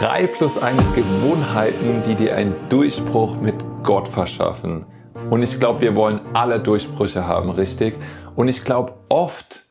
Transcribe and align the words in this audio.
3 0.00 0.26
plus 0.26 0.58
1 0.58 0.92
Gewohnheiten, 0.94 2.02
die 2.02 2.16
dir 2.16 2.34
einen 2.34 2.56
Durchbruch 2.68 3.40
mit 3.40 3.54
Gott 3.84 4.08
verschaffen. 4.08 4.86
Und 5.30 5.44
ich 5.44 5.60
glaube, 5.60 5.82
wir 5.82 5.94
wollen 5.94 6.20
alle 6.32 6.58
Durchbrüche 6.58 7.28
haben, 7.28 7.50
richtig? 7.50 7.94
Und 8.34 8.48
ich 8.48 8.64
glaube, 8.64 8.94
oft 9.08 9.62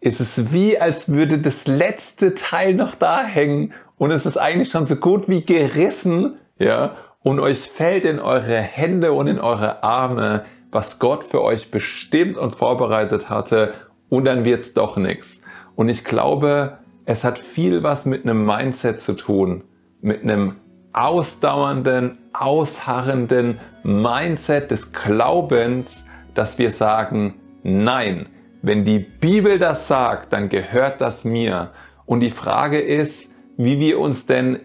ist 0.00 0.20
es 0.20 0.52
wie, 0.52 0.78
als 0.78 1.10
würde 1.10 1.38
das 1.38 1.66
letzte 1.66 2.34
Teil 2.34 2.74
noch 2.74 2.94
da 2.96 3.24
hängen 3.24 3.72
und 3.96 4.10
es 4.10 4.26
ist 4.26 4.36
eigentlich 4.36 4.68
schon 4.68 4.86
so 4.86 4.96
gut 4.96 5.26
wie 5.28 5.42
gerissen, 5.42 6.34
ja? 6.58 6.96
Und 7.22 7.40
euch 7.40 7.70
fällt 7.70 8.04
in 8.04 8.18
eure 8.18 8.58
Hände 8.58 9.14
und 9.14 9.26
in 9.26 9.38
eure 9.38 9.82
Arme, 9.82 10.44
was 10.70 10.98
Gott 10.98 11.24
für 11.24 11.40
euch 11.42 11.70
bestimmt 11.70 12.36
und 12.36 12.56
vorbereitet 12.56 13.30
hatte 13.30 13.72
und 14.10 14.26
dann 14.26 14.44
wird's 14.44 14.74
doch 14.74 14.98
nichts. 14.98 15.40
Und 15.76 15.88
ich 15.88 16.04
glaube, 16.04 16.78
es 17.04 17.24
hat 17.24 17.38
viel 17.38 17.82
was 17.82 18.06
mit 18.06 18.24
einem 18.24 18.44
Mindset 18.44 19.00
zu 19.00 19.14
tun, 19.14 19.64
mit 20.00 20.22
einem 20.22 20.56
ausdauernden, 20.92 22.18
ausharrenden 22.32 23.58
Mindset 23.82 24.70
des 24.70 24.92
Glaubens, 24.92 26.04
dass 26.34 26.58
wir 26.58 26.70
sagen, 26.70 27.34
nein, 27.62 28.26
wenn 28.62 28.84
die 28.84 28.98
Bibel 28.98 29.58
das 29.58 29.88
sagt, 29.88 30.32
dann 30.32 30.48
gehört 30.48 31.00
das 31.00 31.24
mir. 31.24 31.70
Und 32.06 32.20
die 32.20 32.30
Frage 32.30 32.80
ist, 32.80 33.30
wie 33.56 33.80
wir 33.80 33.98
uns 33.98 34.26
denn, 34.26 34.60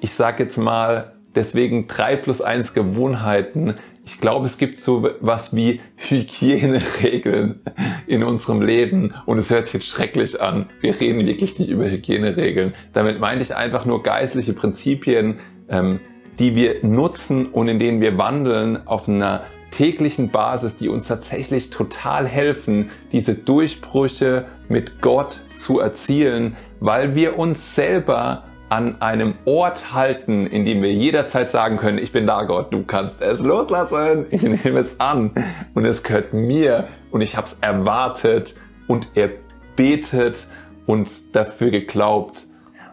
ich 0.00 0.14
sage 0.14 0.44
jetzt 0.44 0.56
mal, 0.56 1.12
deswegen 1.34 1.86
drei 1.86 2.16
plus 2.16 2.40
eins 2.40 2.74
Gewohnheiten 2.74 3.74
ich 4.04 4.20
glaube, 4.20 4.46
es 4.46 4.58
gibt 4.58 4.78
so 4.78 5.08
was 5.20 5.54
wie 5.54 5.80
Hygieneregeln 6.12 7.60
in 8.06 8.22
unserem 8.22 8.62
Leben 8.62 9.14
und 9.26 9.38
es 9.38 9.50
hört 9.50 9.66
sich 9.66 9.74
jetzt 9.74 9.88
schrecklich 9.88 10.40
an. 10.40 10.66
Wir 10.80 11.00
reden 11.00 11.26
wirklich 11.26 11.58
nicht 11.58 11.70
über 11.70 11.90
Hygieneregeln. 11.90 12.74
Damit 12.92 13.18
meine 13.18 13.42
ich 13.42 13.56
einfach 13.56 13.84
nur 13.84 14.02
geistliche 14.02 14.52
Prinzipien, 14.52 15.40
ähm, 15.68 16.00
die 16.38 16.54
wir 16.54 16.76
nutzen 16.82 17.46
und 17.46 17.68
in 17.68 17.78
denen 17.78 18.00
wir 18.00 18.18
wandeln 18.18 18.86
auf 18.86 19.08
einer 19.08 19.42
täglichen 19.70 20.30
Basis, 20.30 20.76
die 20.76 20.88
uns 20.88 21.08
tatsächlich 21.08 21.70
total 21.70 22.26
helfen, 22.26 22.90
diese 23.10 23.34
Durchbrüche 23.34 24.44
mit 24.68 25.00
Gott 25.00 25.40
zu 25.54 25.80
erzielen, 25.80 26.56
weil 26.80 27.14
wir 27.14 27.38
uns 27.38 27.74
selber 27.74 28.44
an 28.72 29.02
einem 29.02 29.34
Ort 29.44 29.92
halten, 29.92 30.46
in 30.46 30.64
dem 30.64 30.82
wir 30.82 30.94
jederzeit 30.94 31.50
sagen 31.50 31.76
können, 31.76 31.98
ich 31.98 32.10
bin 32.10 32.26
da 32.26 32.44
Gott, 32.44 32.72
du 32.72 32.84
kannst 32.84 33.20
es 33.20 33.40
loslassen, 33.40 34.24
ich 34.30 34.42
nehme 34.44 34.80
es 34.80 34.98
an 34.98 35.30
und 35.74 35.84
es 35.84 36.02
gehört 36.02 36.32
mir 36.32 36.88
und 37.10 37.20
ich 37.20 37.36
habe 37.36 37.46
es 37.46 37.58
erwartet 37.60 38.54
und 38.88 39.08
er 39.14 39.28
betet 39.76 40.46
und 40.86 41.10
dafür 41.36 41.70
geglaubt. 41.70 42.46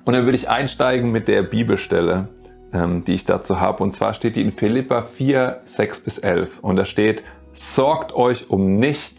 Und 0.03 0.15
dann 0.15 0.25
würde 0.25 0.35
ich 0.35 0.49
einsteigen 0.49 1.13
mit 1.13 1.29
der 1.29 1.43
Bibelstelle, 1.43 2.27
ähm, 2.73 3.05
die 3.05 3.13
ich 3.13 3.23
dazu 3.23 3.61
habe. 3.61 3.81
Und 3.81 3.95
zwar 3.95 4.13
steht 4.13 4.35
die 4.35 4.41
in 4.41 4.51
Philippa 4.51 5.03
4, 5.03 5.61
6 5.63 6.01
bis 6.01 6.17
11. 6.17 6.59
Und 6.61 6.75
da 6.75 6.83
steht, 6.83 7.23
sorgt 7.53 8.13
euch 8.13 8.49
um 8.49 8.75
nichts, 8.75 9.18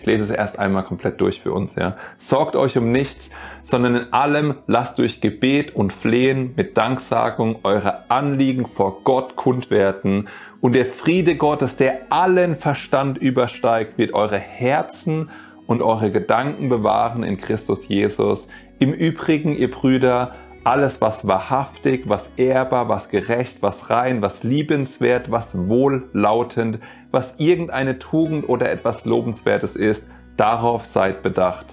ich 0.00 0.06
lese 0.06 0.24
es 0.24 0.30
erst 0.30 0.58
einmal 0.58 0.84
komplett 0.84 1.20
durch 1.20 1.40
für 1.40 1.52
uns, 1.52 1.74
ja. 1.74 1.96
Sorgt 2.16 2.56
euch 2.56 2.78
um 2.78 2.90
nichts, 2.90 3.30
sondern 3.62 3.96
in 3.96 4.12
allem 4.12 4.54
lasst 4.66 4.98
durch 4.98 5.20
Gebet 5.20 5.76
und 5.76 5.92
Flehen 5.92 6.54
mit 6.56 6.78
Danksagung 6.78 7.60
eure 7.64 8.10
Anliegen 8.10 8.66
vor 8.66 9.04
Gott 9.04 9.36
kund 9.36 9.70
werden 9.70 10.28
und 10.60 10.72
der 10.72 10.86
Friede 10.86 11.36
Gottes, 11.36 11.76
der 11.76 12.00
allen 12.10 12.56
Verstand 12.56 13.18
übersteigt, 13.18 13.98
wird 13.98 14.14
eure 14.14 14.38
Herzen 14.38 15.30
und 15.66 15.82
eure 15.82 16.10
Gedanken 16.10 16.68
bewahren 16.68 17.22
in 17.22 17.36
Christus 17.36 17.86
Jesus. 17.86 18.48
Im 18.78 18.92
Übrigen, 18.92 19.54
ihr 19.54 19.70
Brüder, 19.70 20.34
alles, 20.64 21.00
was 21.00 21.26
wahrhaftig, 21.26 22.08
was 22.08 22.32
ehrbar, 22.36 22.88
was 22.88 23.08
gerecht, 23.08 23.62
was 23.62 23.90
rein, 23.90 24.20
was 24.20 24.42
liebenswert, 24.42 25.30
was 25.30 25.48
wohllautend, 25.56 26.80
was 27.10 27.34
irgendeine 27.38 27.98
Tugend 27.98 28.48
oder 28.48 28.70
etwas 28.70 29.04
Lobenswertes 29.04 29.76
ist, 29.76 30.06
darauf 30.36 30.86
seid 30.86 31.22
bedacht. 31.22 31.66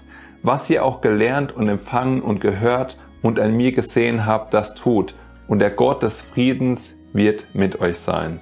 Was 0.44 0.70
ihr 0.70 0.86
auch 0.86 1.02
gelernt 1.02 1.56
und 1.56 1.68
empfangen 1.68 2.22
und 2.22 2.40
gehört 2.40 2.98
und 3.22 3.40
an 3.40 3.58
mir 3.58 3.72
gesehen 3.72 4.26
habt, 4.26 4.54
das 4.54 4.76
tut, 4.76 5.16
und 5.48 5.60
der 5.60 5.72
Gott 5.72 6.04
des 6.04 6.22
Friedens 6.22 6.94
wird 7.14 7.48
mit 7.54 7.80
euch 7.80 8.00
sein. 8.00 8.40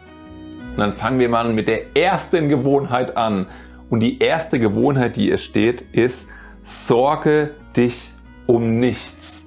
Und 0.71 0.77
dann 0.77 0.93
fangen 0.93 1.19
wir 1.19 1.29
mal 1.29 1.51
mit 1.53 1.67
der 1.67 1.95
ersten 1.95 2.49
Gewohnheit 2.49 3.15
an. 3.15 3.47
Und 3.89 4.01
die 4.01 4.19
erste 4.19 4.59
Gewohnheit, 4.59 5.15
die 5.15 5.25
hier 5.25 5.37
steht, 5.37 5.81
ist, 5.93 6.27
sorge 6.63 7.51
dich 7.77 8.11
um 8.47 8.79
nichts. 8.79 9.44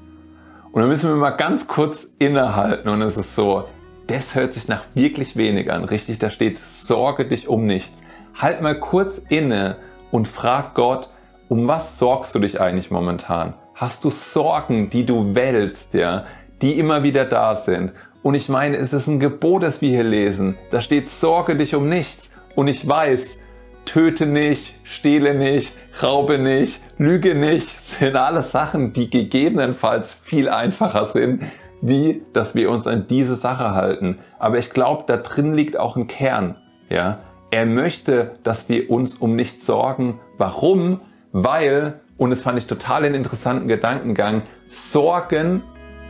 Und 0.73 0.83
dann 0.83 0.89
müssen 0.89 1.11
wir 1.11 1.17
mal 1.17 1.31
ganz 1.31 1.67
kurz 1.67 2.11
innehalten 2.19 2.89
und 2.89 3.03
es 3.03 3.17
ist 3.17 3.35
so, 3.35 3.65
das 4.07 4.35
hört 4.35 4.53
sich 4.53 4.69
nach 4.69 4.85
wirklich 4.95 5.37
wenig 5.37 5.71
an, 5.71 5.85
richtig? 5.85 6.19
Da 6.19 6.31
steht, 6.31 6.59
sorge 6.59 7.27
dich 7.27 7.49
um 7.49 7.67
nichts. 7.67 8.01
Halt 8.35 8.61
mal 8.61 8.79
kurz 8.79 9.19
inne 9.19 9.77
und 10.11 10.29
frag 10.29 10.75
Gott, 10.75 11.11
um 11.49 11.67
was 11.67 11.99
sorgst 11.99 12.35
du 12.35 12.39
dich 12.39 12.61
eigentlich 12.61 12.91
momentan? 12.91 13.55
Hast 13.75 14.05
du 14.05 14.11
Sorgen, 14.11 14.91
die 14.91 15.07
du 15.07 15.35
wälzt, 15.35 15.95
ja, 15.95 16.27
die 16.61 16.79
immer 16.79 17.03
wieder 17.03 17.25
da 17.25 17.57
sind? 17.57 17.93
Und 18.23 18.35
ich 18.35 18.49
meine, 18.49 18.77
es 18.77 18.93
ist 18.93 19.07
ein 19.07 19.21
Gebot, 19.21 19.63
das 19.63 19.81
wir 19.81 19.91
hier 19.91 20.05
lesen. 20.05 20.57
Da 20.71 20.81
steht, 20.81 21.09
sorge 21.09 21.57
dich 21.57 21.75
um 21.75 21.89
nichts. 21.89 22.31
Und 22.57 22.69
ich 22.69 22.87
weiß, 22.87 23.41
töte 23.89 24.27
nicht, 24.27 24.75
stehle 24.85 25.35
nicht, 25.35 25.73
raube 26.03 26.39
nicht, 26.39 26.81
lüge 26.99 27.35
nicht, 27.35 27.85
sind 27.85 28.17
alles 28.17 28.53
Sachen, 28.53 28.93
die 28.93 29.09
gegebenenfalls 29.09 30.13
viel 30.13 30.49
einfacher 30.49 31.07
sind, 31.07 31.43
wie 31.81 32.23
dass 32.33 32.55
wir 32.55 32.71
uns 32.71 32.87
an 32.87 33.07
diese 33.09 33.37
Sache 33.37 33.73
halten. 33.73 34.19
Aber 34.39 34.59
ich 34.59 34.71
glaube, 34.71 35.05
da 35.07 35.17
drin 35.17 35.55
liegt 35.55 35.79
auch 35.79 35.97
ein 35.97 36.07
Kern. 36.07 36.57
Ja, 36.91 37.21
er 37.51 37.65
möchte, 37.65 38.33
dass 38.43 38.69
wir 38.69 38.91
uns 38.91 39.15
um 39.15 39.35
nichts 39.35 39.65
sorgen. 39.65 40.21
Warum? 40.37 41.01
Weil, 41.33 42.01
und 42.19 42.31
das 42.31 42.43
fand 42.43 42.59
ich 42.59 42.67
total 42.67 43.05
einen 43.05 43.15
interessanten 43.15 43.69
Gedankengang, 43.69 44.43
Sorgen 44.69 45.63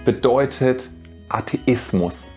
bedeutet 0.05 0.89
Atheismus. 1.29 2.33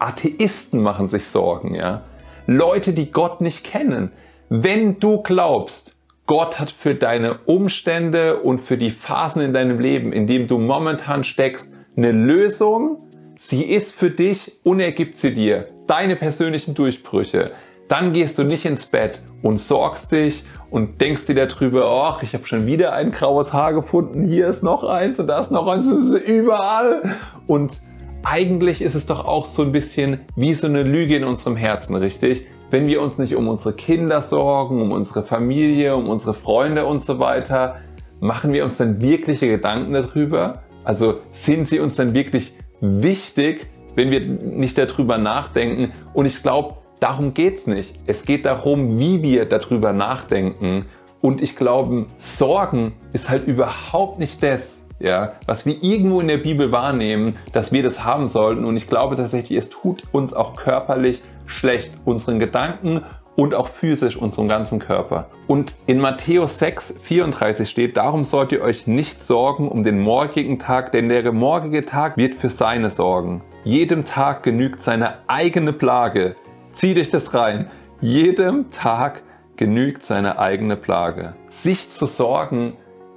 Atheisten 0.00 0.82
machen 0.82 1.08
sich 1.08 1.28
Sorgen, 1.28 1.74
ja. 1.74 2.02
Leute, 2.46 2.92
die 2.92 3.12
Gott 3.12 3.40
nicht 3.40 3.62
kennen. 3.62 4.10
Wenn 4.52 4.98
du 4.98 5.22
glaubst, 5.22 5.94
Gott 6.26 6.58
hat 6.58 6.72
für 6.72 6.96
deine 6.96 7.38
Umstände 7.46 8.40
und 8.40 8.58
für 8.58 8.76
die 8.76 8.90
Phasen 8.90 9.42
in 9.42 9.52
deinem 9.52 9.78
Leben, 9.78 10.12
in 10.12 10.26
dem 10.26 10.48
du 10.48 10.58
momentan 10.58 11.22
steckst, 11.22 11.72
eine 11.96 12.10
Lösung. 12.10 12.98
Sie 13.38 13.62
ist 13.62 13.94
für 13.94 14.10
dich 14.10 14.58
und 14.64 14.80
er 14.80 14.90
gibt 14.90 15.14
sie 15.14 15.34
dir. 15.34 15.66
Deine 15.86 16.16
persönlichen 16.16 16.74
Durchbrüche. 16.74 17.52
Dann 17.88 18.12
gehst 18.12 18.38
du 18.38 18.42
nicht 18.42 18.64
ins 18.64 18.86
Bett 18.86 19.22
und 19.44 19.60
sorgst 19.60 20.10
dich 20.10 20.42
und 20.68 21.00
denkst 21.00 21.26
dir 21.26 21.46
darüber, 21.46 21.84
ach, 22.08 22.24
ich 22.24 22.34
habe 22.34 22.44
schon 22.44 22.66
wieder 22.66 22.92
ein 22.92 23.12
graues 23.12 23.52
Haar 23.52 23.72
gefunden, 23.72 24.26
hier 24.26 24.48
ist 24.48 24.64
noch 24.64 24.82
eins 24.82 25.20
und 25.20 25.28
da 25.28 25.38
ist 25.38 25.52
noch 25.52 25.68
eins, 25.68 25.86
es 25.86 26.06
ist 26.06 26.26
überall. 26.26 27.18
Und 27.46 27.82
eigentlich 28.24 28.82
ist 28.82 28.96
es 28.96 29.06
doch 29.06 29.24
auch 29.24 29.46
so 29.46 29.62
ein 29.62 29.70
bisschen 29.70 30.22
wie 30.34 30.54
so 30.54 30.66
eine 30.66 30.82
Lüge 30.82 31.14
in 31.14 31.22
unserem 31.22 31.54
Herzen, 31.54 31.94
richtig? 31.94 32.48
Wenn 32.70 32.86
wir 32.86 33.02
uns 33.02 33.18
nicht 33.18 33.34
um 33.34 33.48
unsere 33.48 33.74
Kinder 33.74 34.22
sorgen, 34.22 34.80
um 34.80 34.92
unsere 34.92 35.22
Familie, 35.24 35.96
um 35.96 36.08
unsere 36.08 36.34
Freunde 36.34 36.86
und 36.86 37.04
so 37.04 37.18
weiter, 37.18 37.76
machen 38.20 38.52
wir 38.52 38.64
uns 38.64 38.76
dann 38.76 39.00
wirkliche 39.00 39.48
Gedanken 39.48 39.92
darüber? 39.92 40.62
Also 40.84 41.16
sind 41.30 41.68
sie 41.68 41.80
uns 41.80 41.96
dann 41.96 42.14
wirklich 42.14 42.52
wichtig, 42.80 43.66
wenn 43.96 44.10
wir 44.10 44.20
nicht 44.20 44.78
darüber 44.78 45.18
nachdenken? 45.18 45.92
Und 46.14 46.26
ich 46.26 46.42
glaube, 46.42 46.76
darum 47.00 47.34
geht's 47.34 47.66
nicht. 47.66 47.96
Es 48.06 48.24
geht 48.24 48.44
darum, 48.44 48.98
wie 48.98 49.22
wir 49.22 49.46
darüber 49.46 49.92
nachdenken. 49.92 50.86
Und 51.20 51.42
ich 51.42 51.56
glaube, 51.56 52.06
Sorgen 52.18 52.94
ist 53.12 53.28
halt 53.28 53.46
überhaupt 53.46 54.18
nicht 54.18 54.42
das, 54.42 54.79
ja, 55.00 55.32
was 55.46 55.66
wir 55.66 55.82
irgendwo 55.82 56.20
in 56.20 56.28
der 56.28 56.38
Bibel 56.38 56.70
wahrnehmen, 56.70 57.36
dass 57.52 57.72
wir 57.72 57.82
das 57.82 58.04
haben 58.04 58.26
sollten. 58.26 58.64
Und 58.64 58.76
ich 58.76 58.86
glaube 58.86 59.16
tatsächlich, 59.16 59.58
es 59.58 59.70
tut 59.70 60.04
uns 60.12 60.32
auch 60.34 60.56
körperlich 60.56 61.22
schlecht, 61.46 61.94
unseren 62.04 62.38
Gedanken 62.38 63.02
und 63.34 63.54
auch 63.54 63.68
physisch 63.68 64.16
unserem 64.16 64.48
ganzen 64.48 64.78
Körper. 64.78 65.28
Und 65.46 65.74
in 65.86 65.98
Matthäus 65.98 66.58
6, 66.58 67.00
34 67.02 67.68
steht, 67.68 67.96
darum 67.96 68.24
sollt 68.24 68.52
ihr 68.52 68.60
euch 68.60 68.86
nicht 68.86 69.22
sorgen 69.22 69.68
um 69.68 69.82
den 69.82 69.98
morgigen 69.98 70.58
Tag, 70.58 70.92
denn 70.92 71.08
der 71.08 71.32
morgige 71.32 71.80
Tag 71.80 72.18
wird 72.18 72.34
für 72.34 72.50
seine 72.50 72.90
sorgen. 72.90 73.42
Jedem 73.64 74.04
Tag 74.04 74.42
genügt 74.42 74.82
seine 74.82 75.18
eigene 75.26 75.72
Plage. 75.72 76.36
Zieht 76.72 76.98
euch 76.98 77.10
das 77.10 77.32
rein. 77.32 77.70
Jedem 78.00 78.70
Tag 78.70 79.22
genügt 79.56 80.04
seine 80.04 80.38
eigene 80.38 80.76
Plage. 80.76 81.34
Sich 81.48 81.90
zu 81.90 82.06
sorgen 82.06 82.76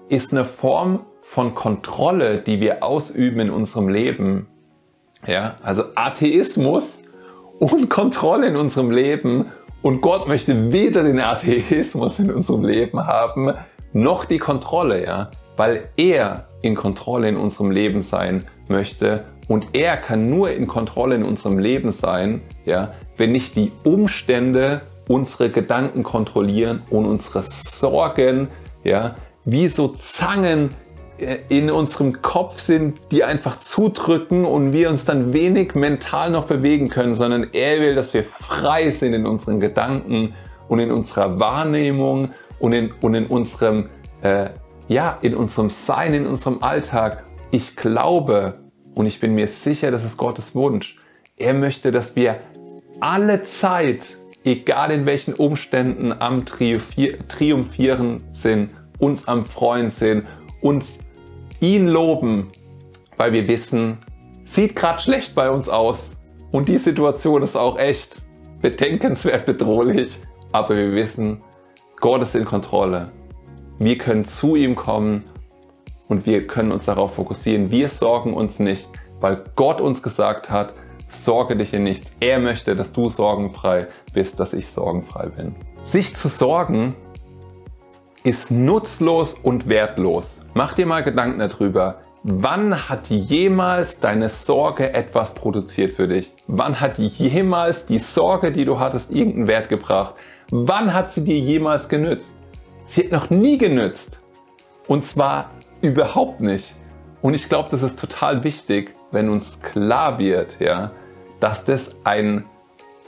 ist 0.10 0.32
eine 0.32 0.46
Form 0.46 1.02
von 1.34 1.56
Kontrolle, 1.56 2.42
die 2.42 2.60
wir 2.60 2.84
ausüben 2.84 3.40
in 3.40 3.50
unserem 3.50 3.90
Leben. 3.90 4.46
Ja, 5.26 5.56
also 5.64 5.86
Atheismus 5.96 7.02
und 7.58 7.90
Kontrolle 7.90 8.50
in 8.50 8.56
unserem 8.56 8.92
Leben. 8.92 9.48
Und 9.82 10.02
Gott 10.02 10.28
möchte 10.28 10.72
weder 10.72 11.02
den 11.02 11.20
Atheismus 11.20 12.20
in 12.20 12.32
unserem 12.32 12.64
Leben 12.64 13.08
haben, 13.08 13.52
noch 13.94 14.26
die 14.26 14.38
Kontrolle, 14.38 15.04
ja. 15.04 15.32
Weil 15.58 15.90
er 15.98 16.46
in 16.62 16.76
Kontrolle 16.76 17.30
in 17.30 17.38
unserem 17.38 17.72
Leben 17.72 18.04
sein 18.04 18.44
möchte 18.68 19.26
Und 19.48 19.74
er 19.74 19.98
kann 19.98 20.30
nur 20.30 20.52
in 20.52 20.68
Kontrolle 20.68 21.16
in 21.16 21.24
unserem 21.24 21.58
Leben 21.58 21.92
sein, 21.92 22.44
ja, 22.64 22.94
wenn 23.18 23.32
nicht 23.32 23.56
die 23.56 23.72
Umstände 23.84 24.82
unsere 25.08 25.50
Gedanken 25.50 26.04
kontrollieren 26.04 26.84
und 26.92 27.08
unsere 27.08 27.42
Sorgen, 27.42 28.50
ja, 28.84 29.16
wie 29.46 29.68
so 29.68 29.90
Zangen 29.90 30.70
in 31.50 31.72
unserem 31.72 32.22
Kopf 32.22 32.60
sind, 32.60 33.00
die 33.12 33.24
einfach 33.24 33.60
zudrücken 33.60 34.46
und 34.46 34.74
wir 34.74 34.90
uns 34.90 35.06
dann 35.06 35.34
wenig 35.34 35.76
mental 35.76 36.30
noch 36.30 36.46
bewegen 36.46 36.90
können, 36.90 37.16
sondern 37.16 37.50
er 37.54 37.82
will, 37.82 37.96
dass 37.96 38.14
wir 38.14 38.24
frei 38.24 38.92
sind 38.92 39.14
in 39.14 39.26
unseren 39.26 39.60
Gedanken 39.60 40.34
und 40.68 40.80
in 40.80 40.92
unserer 40.92 41.40
Wahrnehmung 41.40 42.32
und 42.60 42.74
in, 42.74 42.92
und 43.02 43.16
in 43.16 43.28
unserem, 43.28 43.90
äh, 44.22 44.50
ja, 44.88 45.18
in 45.22 45.36
unserem 45.36 45.70
Sein, 45.70 46.14
in 46.14 46.26
unserem 46.26 46.62
Alltag. 46.64 47.24
Ich 47.52 47.76
glaube 47.76 48.56
und 48.96 49.06
ich 49.06 49.20
bin 49.20 49.36
mir 49.36 49.48
sicher, 49.48 49.92
das 49.92 50.04
ist 50.04 50.18
Gottes 50.18 50.56
Wunsch. 50.56 50.98
Er 51.38 51.54
möchte, 51.54 51.92
dass 51.92 52.16
wir 52.16 52.40
alle 53.00 53.44
Zeit, 53.44 54.18
egal 54.44 54.92
in 54.92 55.06
welchen 55.06 55.34
Umständen, 55.34 56.14
am 56.14 56.46
Triumphieren 56.46 58.24
sind, 58.32 58.70
uns 59.00 59.28
am 59.28 59.46
Freuen 59.46 59.90
sind, 59.90 60.28
uns 60.62 61.00
ihn 61.64 61.88
loben, 61.88 62.52
weil 63.16 63.32
wir 63.32 63.48
wissen, 63.48 63.98
sieht 64.44 64.76
gerade 64.76 65.00
schlecht 65.00 65.34
bei 65.34 65.50
uns 65.50 65.70
aus 65.70 66.18
und 66.52 66.68
die 66.68 66.78
Situation 66.78 67.42
ist 67.42 67.56
auch 67.56 67.80
echt 67.80 68.24
bedenkenswert 68.62 69.46
bedrohlich, 69.46 70.20
aber 70.52 70.76
wir 70.76 70.92
wissen, 70.92 71.42
Gott 72.02 72.22
ist 72.22 72.36
in 72.36 72.44
Kontrolle. 72.44 73.12
Wir 73.80 73.98
können 73.98 74.26
zu 74.26 74.58
ihm 74.58 74.76
kommen 74.76 75.24
und 76.10 76.26
wir 76.26 76.48
können 76.48 76.74
uns 76.74 76.86
darauf 76.86 77.16
fokussieren. 77.16 77.72
Wir 77.72 77.88
sorgen 77.88 78.34
uns 78.34 78.60
nicht, 78.60 78.88
weil 79.22 79.46
Gott 79.56 79.80
uns 79.80 80.04
gesagt 80.04 80.50
hat, 80.50 80.74
sorge 81.08 81.56
dich 81.56 81.74
in 81.74 81.86
nichts. 81.86 82.12
Er 82.20 82.40
möchte, 82.40 82.76
dass 82.76 82.92
du 82.92 83.08
sorgenfrei 83.08 83.88
bist, 84.14 84.38
dass 84.38 84.52
ich 84.52 84.70
sorgenfrei 84.70 85.30
bin. 85.30 85.56
Sich 85.86 86.14
zu 86.14 86.28
sorgen 86.28 86.94
ist 88.24 88.52
nutzlos 88.52 89.34
und 89.34 89.68
wertlos. 89.68 90.42
Mach 90.54 90.74
dir 90.74 90.86
mal 90.86 91.04
Gedanken 91.04 91.40
darüber. 91.40 91.98
Wann 92.24 92.88
hat 92.88 93.10
jemals 93.10 94.00
deine 94.00 94.30
Sorge 94.30 94.94
etwas 94.94 95.34
produziert 95.34 95.98
für 95.98 96.08
dich? 96.08 96.32
Wann 96.48 96.80
hat 96.80 96.98
jemals 96.98 97.86
die 97.86 98.00
Sorge, 98.00 98.54
die 98.54 98.64
du 98.64 98.80
hattest, 98.80 99.12
irgendeinen 99.12 99.48
Wert 99.48 99.68
gebracht? 99.68 100.16
Wann 100.52 100.94
hat 100.94 101.12
sie 101.12 101.26
dir 101.26 101.38
jemals 101.38 101.90
genützt? 101.90 102.34
Sie 102.88 103.04
hat 103.04 103.12
noch 103.12 103.30
nie 103.30 103.58
genützt. 103.58 104.20
Und 104.88 105.04
zwar 105.04 105.50
überhaupt 105.82 106.40
nicht. 106.40 106.76
Und 107.22 107.34
ich 107.34 107.50
glaube, 107.50 107.68
das 107.72 107.84
ist 107.84 108.00
total 108.00 108.46
wichtig, 108.46 108.96
wenn 109.12 109.30
uns 109.30 109.60
klar 109.62 110.18
wird, 110.18 110.58
ja, 110.60 110.92
dass 111.42 111.66
das 111.66 111.94
ein, 112.06 112.46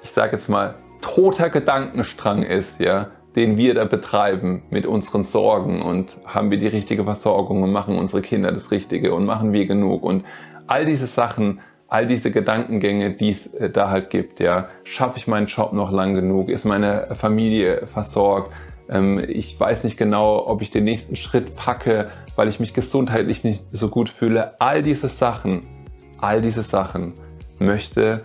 ich 0.03 0.12
sage 0.12 0.35
jetzt 0.35 0.50
mal, 0.50 0.75
toter 1.01 1.50
Gedankenstrang 1.50 2.44
ist, 2.44 2.79
ja, 2.81 3.12
den 3.35 3.57
wir 3.57 3.73
da 3.73 3.85
betreiben 3.85 4.63
mit 4.69 4.85
unseren 4.85 5.25
Sorgen 5.25 5.81
und 5.81 6.17
haben 6.25 6.51
wir 6.51 6.57
die 6.57 6.67
richtige 6.67 7.03
Versorgung 7.03 7.63
und 7.63 7.71
machen 7.71 7.97
unsere 7.97 8.21
Kinder 8.21 8.51
das 8.51 8.71
Richtige 8.71 9.13
und 9.13 9.25
machen 9.25 9.51
wir 9.51 9.65
genug 9.65 10.03
und 10.03 10.23
all 10.67 10.85
diese 10.85 11.07
Sachen, 11.07 11.59
all 11.87 12.07
diese 12.07 12.31
Gedankengänge, 12.31 13.11
die 13.11 13.31
es 13.31 13.47
äh, 13.53 13.69
da 13.69 13.89
halt 13.89 14.09
gibt, 14.09 14.39
ja, 14.39 14.69
schaffe 14.83 15.17
ich 15.17 15.27
meinen 15.27 15.47
Job 15.47 15.73
noch 15.73 15.91
lang 15.91 16.15
genug, 16.15 16.49
ist 16.49 16.65
meine 16.65 17.07
Familie 17.15 17.87
versorgt, 17.87 18.51
ähm, 18.89 19.21
ich 19.27 19.59
weiß 19.59 19.83
nicht 19.83 19.97
genau, 19.97 20.47
ob 20.47 20.61
ich 20.61 20.71
den 20.71 20.85
nächsten 20.85 21.15
Schritt 21.15 21.55
packe, 21.55 22.09
weil 22.35 22.47
ich 22.47 22.59
mich 22.59 22.73
gesundheitlich 22.73 23.43
nicht 23.43 23.65
so 23.71 23.89
gut 23.89 24.09
fühle, 24.09 24.59
all 24.59 24.83
diese 24.83 25.09
Sachen, 25.09 25.61
all 26.19 26.41
diese 26.41 26.63
Sachen 26.63 27.13
möchte, 27.59 28.23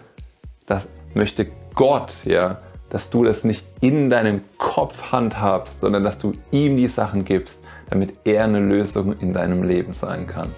das 0.67 0.89
möchte 1.15 1.47
Gott, 1.75 2.25
ja, 2.25 2.61
dass 2.91 3.11
du 3.11 3.25
das 3.25 3.45
nicht 3.45 3.65
in 3.81 4.11
deinem 4.11 4.43
Kopf 4.59 5.13
handhabst, 5.13 5.81
sondern 5.81 6.05
dass 6.05 6.19
du 6.19 6.33
ihm 6.51 6.77
die 6.77 6.89
Sachen 6.89 7.25
gibst, 7.25 7.61
damit 7.89 8.13
er 8.25 8.45
eine 8.45 8.61
Lösung 8.61 9.15
in 9.15 9.33
deinem 9.33 9.63
Leben 9.63 9.93
sein 9.93 10.27
kann. 10.27 10.51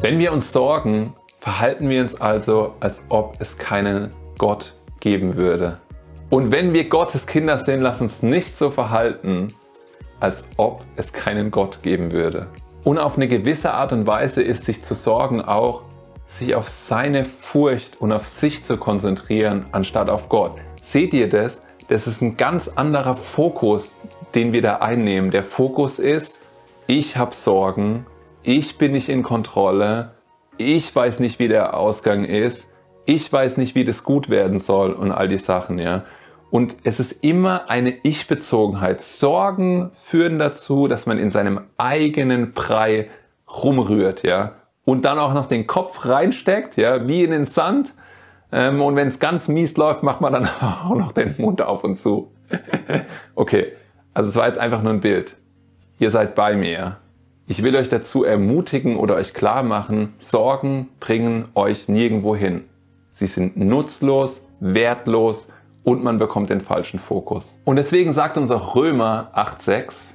Wenn 0.00 0.18
wir 0.18 0.32
uns 0.32 0.52
sorgen, 0.52 1.14
verhalten 1.40 1.88
wir 1.88 2.02
uns 2.02 2.20
also, 2.20 2.74
als 2.80 3.02
ob 3.08 3.36
es 3.38 3.56
keinen 3.56 4.10
Gott 4.38 4.74
geben 5.00 5.36
würde. 5.36 5.78
Und 6.28 6.52
wenn 6.52 6.72
wir 6.72 6.88
Gottes 6.88 7.26
Kinder 7.26 7.58
sind, 7.58 7.80
lass 7.80 8.00
uns 8.00 8.22
nicht 8.22 8.56
so 8.56 8.70
verhalten, 8.70 9.52
als 10.20 10.44
ob 10.56 10.84
es 10.96 11.12
keinen 11.12 11.50
Gott 11.50 11.82
geben 11.82 12.12
würde. 12.12 12.46
Und 12.84 12.98
auf 12.98 13.16
eine 13.16 13.28
gewisse 13.28 13.74
Art 13.74 13.92
und 13.92 14.06
Weise 14.06 14.42
ist 14.42 14.64
sich 14.64 14.82
zu 14.82 14.94
sorgen 14.94 15.42
auch, 15.42 15.82
sich 16.26 16.54
auf 16.54 16.68
seine 16.68 17.24
Furcht 17.24 18.00
und 18.00 18.12
auf 18.12 18.26
sich 18.26 18.62
zu 18.64 18.76
konzentrieren, 18.76 19.66
anstatt 19.72 20.08
auf 20.08 20.28
Gott. 20.28 20.52
Seht 20.80 21.12
ihr 21.12 21.28
das? 21.28 21.60
Das 21.88 22.06
ist 22.06 22.22
ein 22.22 22.36
ganz 22.36 22.68
anderer 22.68 23.16
Fokus, 23.16 23.94
den 24.34 24.52
wir 24.52 24.62
da 24.62 24.76
einnehmen. 24.76 25.30
Der 25.30 25.44
Fokus 25.44 25.98
ist, 25.98 26.38
ich 26.86 27.16
habe 27.16 27.34
Sorgen, 27.34 28.06
ich 28.42 28.78
bin 28.78 28.92
nicht 28.92 29.08
in 29.08 29.22
Kontrolle, 29.22 30.14
ich 30.56 30.94
weiß 30.94 31.20
nicht, 31.20 31.38
wie 31.38 31.48
der 31.48 31.76
Ausgang 31.76 32.24
ist, 32.24 32.68
ich 33.06 33.32
weiß 33.32 33.56
nicht, 33.56 33.74
wie 33.74 33.84
das 33.84 34.04
gut 34.04 34.30
werden 34.30 34.58
soll 34.58 34.92
und 34.92 35.10
all 35.10 35.28
die 35.28 35.36
Sachen, 35.36 35.78
ja. 35.78 36.04
Und 36.50 36.76
es 36.84 36.98
ist 36.98 37.24
immer 37.24 37.70
eine 37.70 37.96
Ich-Bezogenheit. 38.02 39.02
Sorgen 39.02 39.92
führen 40.02 40.38
dazu, 40.38 40.88
dass 40.88 41.06
man 41.06 41.18
in 41.18 41.30
seinem 41.30 41.60
eigenen 41.76 42.52
Brei 42.52 43.08
rumrührt, 43.46 44.22
ja 44.22 44.56
und 44.84 45.04
dann 45.04 45.18
auch 45.18 45.34
noch 45.34 45.46
den 45.46 45.66
Kopf 45.66 46.04
reinsteckt, 46.04 46.76
ja, 46.76 47.06
wie 47.06 47.22
in 47.22 47.30
den 47.30 47.46
Sand. 47.46 47.92
Ähm, 48.52 48.82
und 48.82 48.96
wenn 48.96 49.08
es 49.08 49.18
ganz 49.18 49.48
mies 49.48 49.76
läuft, 49.76 50.02
macht 50.02 50.20
man 50.20 50.32
dann 50.32 50.46
auch 50.60 50.94
noch 50.94 51.12
den 51.12 51.34
Mund 51.38 51.62
auf 51.62 51.84
und 51.84 51.96
zu. 51.96 52.32
okay, 53.34 53.72
also 54.14 54.28
es 54.28 54.36
war 54.36 54.46
jetzt 54.46 54.58
einfach 54.58 54.82
nur 54.82 54.92
ein 54.92 55.00
Bild. 55.00 55.36
Ihr 55.98 56.10
seid 56.10 56.34
bei 56.34 56.56
mir. 56.56 56.96
Ich 57.46 57.62
will 57.62 57.76
euch 57.76 57.88
dazu 57.88 58.24
ermutigen 58.24 58.96
oder 58.96 59.16
euch 59.16 59.34
klar 59.34 59.62
machen, 59.62 60.14
Sorgen 60.20 60.88
bringen 61.00 61.48
euch 61.54 61.88
nirgendwo 61.88 62.36
hin. 62.36 62.64
Sie 63.12 63.26
sind 63.26 63.56
nutzlos, 63.56 64.42
wertlos 64.60 65.48
und 65.82 66.04
man 66.04 66.18
bekommt 66.18 66.50
den 66.50 66.60
falschen 66.60 67.00
Fokus. 67.00 67.58
Und 67.64 67.76
deswegen 67.76 68.12
sagt 68.12 68.36
uns 68.36 68.50
auch 68.50 68.76
Römer 68.76 69.32
8,6, 69.34 70.14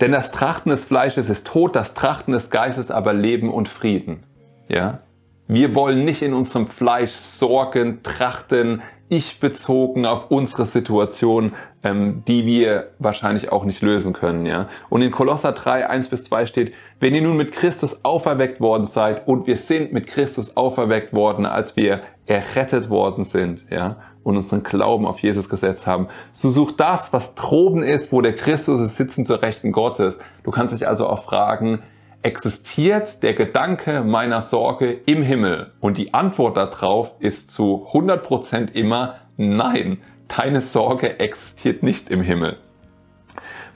denn 0.00 0.12
das 0.12 0.30
Trachten 0.30 0.70
des 0.70 0.84
Fleisches 0.84 1.28
ist 1.28 1.46
Tod, 1.46 1.74
das 1.74 1.94
Trachten 1.94 2.32
des 2.32 2.50
Geistes 2.50 2.90
aber 2.90 3.12
Leben 3.12 3.52
und 3.52 3.68
Frieden. 3.68 4.22
Ja? 4.68 5.00
Wir 5.50 5.74
wollen 5.74 6.04
nicht 6.04 6.20
in 6.20 6.34
unserem 6.34 6.66
Fleisch 6.66 7.12
sorgen, 7.12 8.02
trachten, 8.02 8.82
ich 9.08 9.40
bezogen 9.40 10.04
auf 10.04 10.30
unsere 10.30 10.66
Situation, 10.66 11.54
ähm, 11.82 12.22
die 12.28 12.44
wir 12.44 12.90
wahrscheinlich 12.98 13.50
auch 13.50 13.64
nicht 13.64 13.80
lösen 13.80 14.12
können. 14.12 14.44
Ja? 14.44 14.68
Und 14.90 15.00
in 15.00 15.10
Kolosser 15.10 15.52
3, 15.52 15.88
1 15.88 16.10
bis 16.10 16.24
2 16.24 16.44
steht, 16.44 16.74
wenn 17.00 17.14
ihr 17.14 17.22
nun 17.22 17.38
mit 17.38 17.52
Christus 17.52 18.04
auferweckt 18.04 18.60
worden 18.60 18.86
seid 18.86 19.26
und 19.26 19.46
wir 19.46 19.56
sind 19.56 19.94
mit 19.94 20.06
Christus 20.06 20.54
auferweckt 20.54 21.14
worden, 21.14 21.46
als 21.46 21.76
wir 21.76 22.02
errettet 22.26 22.90
worden 22.90 23.24
sind, 23.24 23.64
ja, 23.70 23.96
und 24.22 24.36
unseren 24.36 24.62
Glauben 24.62 25.06
auf 25.06 25.20
Jesus 25.20 25.48
gesetzt 25.48 25.86
haben. 25.86 26.08
So 26.30 26.50
such 26.50 26.72
das, 26.72 27.14
was 27.14 27.34
droben 27.34 27.82
ist, 27.82 28.12
wo 28.12 28.20
der 28.20 28.36
Christus 28.36 28.82
ist, 28.82 28.98
sitzen 28.98 29.24
zur 29.24 29.40
Rechten 29.40 29.72
Gottes. 29.72 30.18
Du 30.42 30.50
kannst 30.50 30.74
dich 30.74 30.86
also 30.86 31.06
auch 31.06 31.22
fragen, 31.22 31.78
existiert 32.22 33.22
der 33.22 33.34
Gedanke 33.34 34.02
meiner 34.02 34.42
Sorge 34.42 34.92
im 35.06 35.22
Himmel? 35.22 35.72
Und 35.80 35.98
die 35.98 36.14
Antwort 36.14 36.56
darauf 36.56 37.12
ist 37.20 37.50
zu 37.50 37.86
100% 37.92 38.72
immer 38.72 39.16
nein. 39.36 39.98
Deine 40.28 40.60
Sorge 40.60 41.20
existiert 41.20 41.82
nicht 41.82 42.10
im 42.10 42.20
Himmel. 42.20 42.58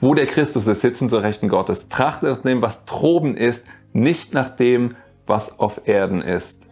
Wo 0.01 0.13
der 0.13 0.25
Christus 0.25 0.67
ist, 0.67 0.81
sitzen 0.81 1.09
zur 1.09 1.23
Rechten 1.23 1.47
Gottes. 1.47 1.87
Trachte 1.87 2.25
nach 2.27 2.41
dem, 2.41 2.61
was 2.61 2.83
droben 2.85 3.37
ist, 3.37 3.65
nicht 3.93 4.33
nach 4.33 4.49
dem, 4.49 4.95
was 5.25 5.59
auf 5.59 5.87
Erden 5.87 6.21
ist. 6.21 6.67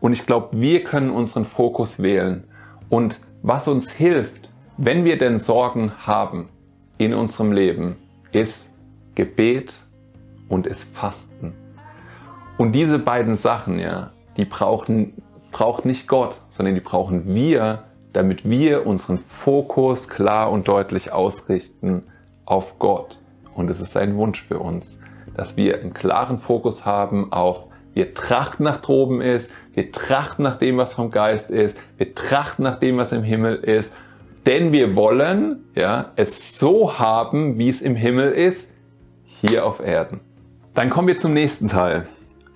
Und 0.00 0.12
ich 0.12 0.26
glaube, 0.26 0.60
wir 0.60 0.84
können 0.84 1.10
unseren 1.10 1.44
Fokus 1.44 2.00
wählen. 2.00 2.44
Und 2.88 3.20
was 3.42 3.66
uns 3.66 3.90
hilft, 3.90 4.48
wenn 4.76 5.04
wir 5.04 5.18
denn 5.18 5.40
Sorgen 5.40 5.92
haben 6.06 6.50
in 6.98 7.14
unserem 7.14 7.50
Leben, 7.50 7.96
ist 8.30 8.72
Gebet 9.16 9.74
und 10.48 10.66
ist 10.66 10.84
Fasten. 10.94 11.54
Und 12.56 12.72
diese 12.72 12.98
beiden 12.98 13.36
Sachen, 13.36 13.78
ja, 13.78 14.12
die 14.36 14.44
brauchen, 14.44 15.22
braucht 15.52 15.84
nicht 15.84 16.08
Gott, 16.08 16.40
sondern 16.48 16.74
die 16.74 16.80
brauchen 16.80 17.34
wir, 17.34 17.84
damit 18.12 18.48
wir 18.48 18.86
unseren 18.86 19.18
Fokus 19.18 20.08
klar 20.08 20.50
und 20.50 20.66
deutlich 20.66 21.12
ausrichten 21.12 22.04
auf 22.44 22.78
Gott. 22.78 23.18
Und 23.54 23.70
es 23.70 23.80
ist 23.80 23.92
sein 23.92 24.16
Wunsch 24.16 24.42
für 24.42 24.58
uns, 24.58 24.98
dass 25.36 25.56
wir 25.56 25.80
einen 25.80 25.94
klaren 25.94 26.40
Fokus 26.40 26.84
haben 26.84 27.32
auf 27.32 27.68
wir 27.98 28.14
trachten 28.14 28.62
nach 28.62 28.80
droben 28.80 29.20
ist, 29.20 29.50
wir 29.74 29.90
trachten 29.90 30.44
nach 30.44 30.56
dem, 30.56 30.76
was 30.76 30.94
vom 30.94 31.10
Geist 31.10 31.50
ist, 31.50 31.76
wir 31.96 32.14
trachten 32.14 32.62
nach 32.62 32.78
dem, 32.78 32.96
was 32.96 33.10
im 33.10 33.24
Himmel 33.24 33.56
ist, 33.56 33.92
denn 34.46 34.70
wir 34.70 34.94
wollen 34.94 35.64
ja, 35.74 36.12
es 36.14 36.60
so 36.60 37.00
haben, 37.00 37.58
wie 37.58 37.68
es 37.68 37.82
im 37.82 37.96
Himmel 37.96 38.30
ist, 38.30 38.70
hier 39.24 39.66
auf 39.66 39.80
Erden. 39.80 40.20
Dann 40.74 40.90
kommen 40.90 41.08
wir 41.08 41.16
zum 41.16 41.32
nächsten 41.34 41.68
Teil. 41.68 42.06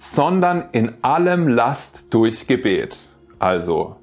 sondern 0.05 0.65
in 0.73 0.95
allem 1.03 1.47
lasst 1.47 2.07
durch 2.11 2.49
Gebet. 2.49 2.97
Also, 3.39 3.95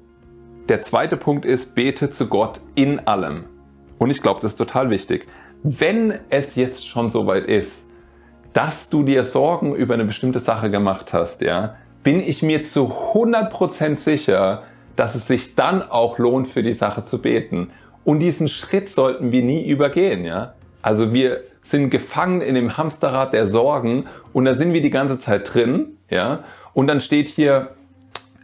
der 0.70 0.80
zweite 0.80 1.18
Punkt 1.18 1.44
ist, 1.44 1.74
bete 1.74 2.10
zu 2.10 2.28
Gott 2.28 2.62
in 2.74 3.00
allem. 3.00 3.44
Und 3.98 4.08
ich 4.08 4.22
glaube, 4.22 4.40
das 4.40 4.52
ist 4.52 4.56
total 4.56 4.88
wichtig. 4.88 5.28
Wenn 5.62 6.14
es 6.30 6.54
jetzt 6.54 6.88
schon 6.88 7.10
soweit 7.10 7.44
ist, 7.44 7.84
dass 8.54 8.88
du 8.88 9.02
dir 9.02 9.24
Sorgen 9.24 9.74
über 9.74 9.92
eine 9.92 10.06
bestimmte 10.06 10.40
Sache 10.40 10.70
gemacht 10.70 11.12
hast, 11.12 11.42
ja, 11.42 11.76
bin 12.02 12.20
ich 12.20 12.42
mir 12.42 12.64
zu 12.64 12.86
100% 13.12 13.96
sicher, 13.96 14.62
dass 14.96 15.14
es 15.14 15.26
sich 15.26 15.54
dann 15.54 15.82
auch 15.82 16.18
lohnt, 16.18 16.48
für 16.48 16.62
die 16.62 16.72
Sache 16.72 17.04
zu 17.04 17.20
beten. 17.20 17.72
Und 18.04 18.20
diesen 18.20 18.48
Schritt 18.48 18.88
sollten 18.88 19.32
wir 19.32 19.42
nie 19.42 19.68
übergehen, 19.68 20.24
ja. 20.24 20.54
Also 20.80 21.12
wir 21.12 21.42
sind 21.62 21.90
gefangen 21.90 22.40
in 22.40 22.54
dem 22.54 22.76
Hamsterrad 22.76 23.32
der 23.32 23.46
Sorgen 23.48 24.06
und 24.32 24.44
da 24.44 24.54
sind 24.54 24.72
wir 24.72 24.82
die 24.82 24.90
ganze 24.90 25.18
Zeit 25.18 25.52
drin, 25.54 25.98
ja. 26.08 26.44
Und 26.72 26.86
dann 26.86 27.00
steht 27.00 27.28
hier, 27.28 27.70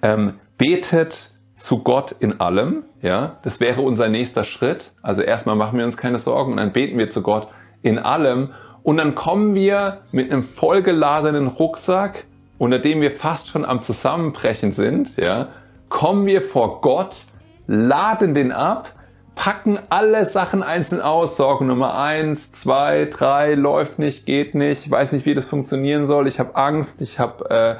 ähm, 0.02 0.34
betet 0.58 1.32
zu 1.56 1.82
Gott 1.82 2.12
in 2.12 2.40
allem, 2.40 2.84
ja. 3.02 3.36
Das 3.42 3.60
wäre 3.60 3.80
unser 3.80 4.08
nächster 4.08 4.44
Schritt. 4.44 4.92
Also 5.02 5.22
erstmal 5.22 5.56
machen 5.56 5.78
wir 5.78 5.84
uns 5.84 5.96
keine 5.96 6.18
Sorgen 6.18 6.52
und 6.52 6.58
dann 6.58 6.72
beten 6.72 6.98
wir 6.98 7.08
zu 7.10 7.22
Gott 7.22 7.48
in 7.82 7.98
allem. 7.98 8.50
Und 8.82 8.98
dann 8.98 9.14
kommen 9.14 9.54
wir 9.54 10.02
mit 10.12 10.30
einem 10.30 10.44
vollgeladenen 10.44 11.48
Rucksack, 11.48 12.24
unter 12.58 12.78
dem 12.78 13.00
wir 13.00 13.10
fast 13.10 13.48
schon 13.48 13.64
am 13.64 13.80
Zusammenbrechen 13.80 14.72
sind, 14.72 15.16
ja, 15.16 15.48
kommen 15.88 16.26
wir 16.26 16.42
vor 16.42 16.80
Gott, 16.80 17.24
laden 17.66 18.34
den 18.34 18.52
ab, 18.52 18.92
packen 19.36 19.78
alle 19.90 20.24
Sachen 20.24 20.64
einzeln 20.64 21.00
aus. 21.00 21.36
Sorge 21.36 21.64
Nummer 21.64 21.96
eins, 21.96 22.50
zwei, 22.50 23.04
drei, 23.04 23.54
läuft 23.54 24.00
nicht, 24.00 24.26
geht 24.26 24.56
nicht, 24.56 24.90
weiß 24.90 25.12
nicht, 25.12 25.26
wie 25.26 25.34
das 25.34 25.46
funktionieren 25.46 26.08
soll. 26.08 26.26
Ich 26.26 26.40
habe 26.40 26.56
Angst, 26.56 27.00
ich 27.00 27.20
habe 27.20 27.78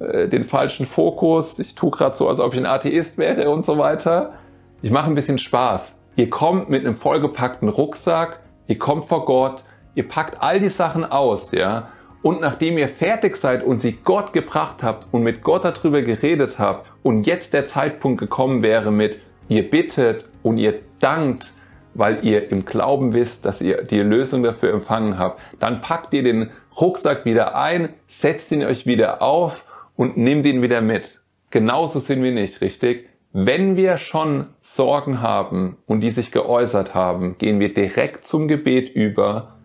äh, 0.00 0.04
äh, 0.04 0.28
den 0.28 0.44
falschen 0.44 0.84
Fokus, 0.84 1.58
ich 1.58 1.74
tue 1.74 1.90
gerade 1.90 2.16
so, 2.16 2.28
als 2.28 2.40
ob 2.40 2.52
ich 2.52 2.60
ein 2.60 2.66
Atheist 2.66 3.16
wäre 3.16 3.48
und 3.48 3.64
so 3.64 3.78
weiter. 3.78 4.34
Ich 4.82 4.90
mache 4.90 5.06
ein 5.06 5.14
bisschen 5.14 5.38
Spaß. 5.38 5.96
Ihr 6.16 6.28
kommt 6.28 6.68
mit 6.68 6.84
einem 6.84 6.96
vollgepackten 6.96 7.68
Rucksack, 7.68 8.40
ihr 8.66 8.78
kommt 8.78 9.06
vor 9.06 9.24
Gott, 9.24 9.62
ihr 9.94 10.06
packt 10.06 10.42
all 10.42 10.60
die 10.60 10.68
Sachen 10.68 11.04
aus, 11.04 11.52
ja, 11.52 11.88
und 12.22 12.40
nachdem 12.40 12.76
ihr 12.76 12.88
fertig 12.88 13.36
seid 13.36 13.62
und 13.62 13.80
sie 13.80 13.92
Gott 13.92 14.32
gebracht 14.32 14.82
habt 14.82 15.06
und 15.12 15.22
mit 15.22 15.42
Gott 15.42 15.64
darüber 15.64 16.02
geredet 16.02 16.58
habt 16.58 16.90
und 17.04 17.28
jetzt 17.28 17.54
der 17.54 17.68
Zeitpunkt 17.68 18.18
gekommen 18.18 18.62
wäre 18.62 18.90
mit, 18.90 19.20
ihr 19.48 19.70
bittet 19.70 20.24
und 20.48 20.58
ihr 20.58 20.80
dankt, 20.98 21.52
weil 21.94 22.24
ihr 22.24 22.50
im 22.50 22.64
Glauben 22.64 23.12
wisst, 23.12 23.44
dass 23.44 23.60
ihr 23.60 23.82
die 23.82 24.00
Lösung 24.00 24.42
dafür 24.42 24.72
empfangen 24.72 25.18
habt, 25.18 25.40
dann 25.58 25.80
packt 25.80 26.14
ihr 26.14 26.22
den 26.22 26.50
Rucksack 26.80 27.24
wieder 27.24 27.56
ein, 27.56 27.90
setzt 28.06 28.52
ihn 28.52 28.62
euch 28.62 28.86
wieder 28.86 29.20
auf 29.20 29.64
und 29.96 30.16
nehmt 30.16 30.46
ihn 30.46 30.62
wieder 30.62 30.80
mit. 30.80 31.20
Genauso 31.50 31.98
sind 31.98 32.22
wir 32.22 32.32
nicht, 32.32 32.60
richtig? 32.60 33.08
Wenn 33.32 33.76
wir 33.76 33.98
schon 33.98 34.46
Sorgen 34.62 35.20
haben 35.20 35.76
und 35.86 36.00
die 36.00 36.10
sich 36.10 36.32
geäußert 36.32 36.94
haben, 36.94 37.36
gehen 37.38 37.60
wir 37.60 37.74
direkt 37.74 38.26
zum 38.26 38.48
Gebet 38.48 38.88
über, 38.90 39.56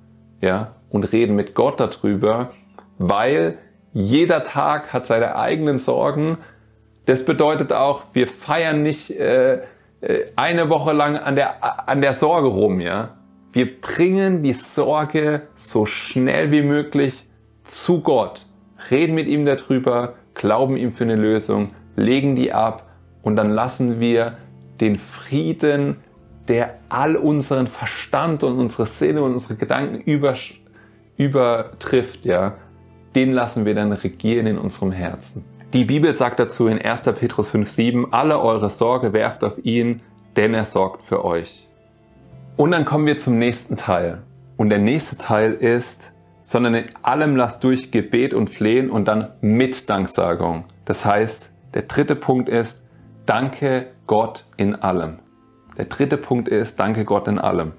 ja, 0.42 0.76
und 0.90 1.12
reden 1.12 1.36
mit 1.36 1.56
Gott 1.56 1.80
darüber, 1.80 2.52
weil 2.98 3.58
jeder 3.94 4.44
Tag 4.44 4.92
hat 4.92 5.06
seine 5.06 5.36
eigenen 5.36 5.80
Sorgen. 5.80 6.40
Das 7.06 7.26
bedeutet 7.26 7.72
auch, 7.72 8.04
wir 8.14 8.28
feiern 8.28 8.82
nicht 8.82 9.12
äh, 9.12 9.62
eine 10.36 10.70
Woche 10.70 10.94
lang 10.94 11.18
an 11.18 11.36
der, 11.36 11.90
an 11.90 12.02
der 12.02 12.14
Sorge 12.14 12.48
rum, 12.48 12.80
ja. 12.80 13.18
Wir 13.52 13.80
bringen 13.80 14.42
die 14.44 14.54
Sorge 14.54 15.44
so 15.56 15.86
schnell 15.86 16.52
wie 16.52 16.64
möglich 16.64 17.28
zu 17.64 18.02
Gott, 18.02 18.48
reden 18.90 19.14
mit 19.16 19.28
ihm 19.28 19.46
darüber, 19.46 20.16
glauben 20.34 20.76
ihm 20.76 20.92
für 20.94 21.04
eine 21.04 21.16
Lösung, 21.16 21.72
legen 21.96 22.36
die 22.36 22.52
ab 22.52 22.90
und 23.22 23.36
dann 23.36 23.52
lassen 23.52 24.00
wir 24.00 24.38
den 24.82 24.98
Frieden, 24.98 25.98
der 26.48 26.80
all 26.90 27.16
unseren 27.16 27.68
Verstand 27.68 28.44
und 28.44 28.58
unsere 28.58 28.88
Sinne 28.88 29.22
und 29.22 29.34
unsere 29.34 29.56
Gedanken 29.56 30.02
überschreitet, 30.02 30.64
übertrifft, 31.18 32.26
ja, 32.26 32.56
den 33.16 33.32
lassen 33.32 33.66
wir 33.66 33.76
dann 33.76 33.92
regieren 33.92 34.48
in 34.48 34.58
unserem 34.58 34.92
Herzen. 34.92 35.46
Die 35.74 35.86
Bibel 35.86 36.14
sagt 36.14 36.40
dazu 36.40 36.68
in 36.68 36.80
1. 36.80 37.02
Petrus 37.02 37.50
5,7, 37.50 38.12
alle 38.12 38.40
eure 38.40 38.70
Sorge 38.70 39.12
werft 39.12 39.44
auf 39.44 39.58
ihn, 39.66 40.02
denn 40.36 40.54
er 40.54 40.66
sorgt 40.66 41.04
für 41.06 41.26
euch. 41.26 41.68
Und 42.58 42.70
dann 42.70 42.86
kommen 42.86 43.08
wir 43.08 43.18
zum 43.18 43.40
nächsten 43.40 43.76
Teil. 43.76 44.22
Und 44.56 44.70
der 44.70 44.78
nächste 44.78 45.18
Teil 45.18 45.52
ist, 45.54 46.12
sondern 46.44 46.76
in 46.76 46.86
allem 47.02 47.36
lasst 47.36 47.64
durch 47.64 47.90
Gebet 47.90 48.36
und 48.36 48.52
Flehen 48.52 48.92
und 48.92 49.08
dann 49.08 49.32
mit 49.42 49.90
Danksagung. 49.90 50.66
Das 50.86 51.06
heißt, 51.06 51.50
der 51.74 51.82
dritte 51.82 52.16
Punkt 52.16 52.50
ist, 52.50 52.84
danke 53.26 53.88
Gott 54.06 54.46
in 54.58 54.76
allem. 54.76 55.22
Der 55.76 55.86
dritte 55.86 56.18
Punkt 56.18 56.50
ist, 56.50 56.80
danke 56.80 57.04
Gott 57.04 57.28
in 57.28 57.40
allem. 57.40 57.72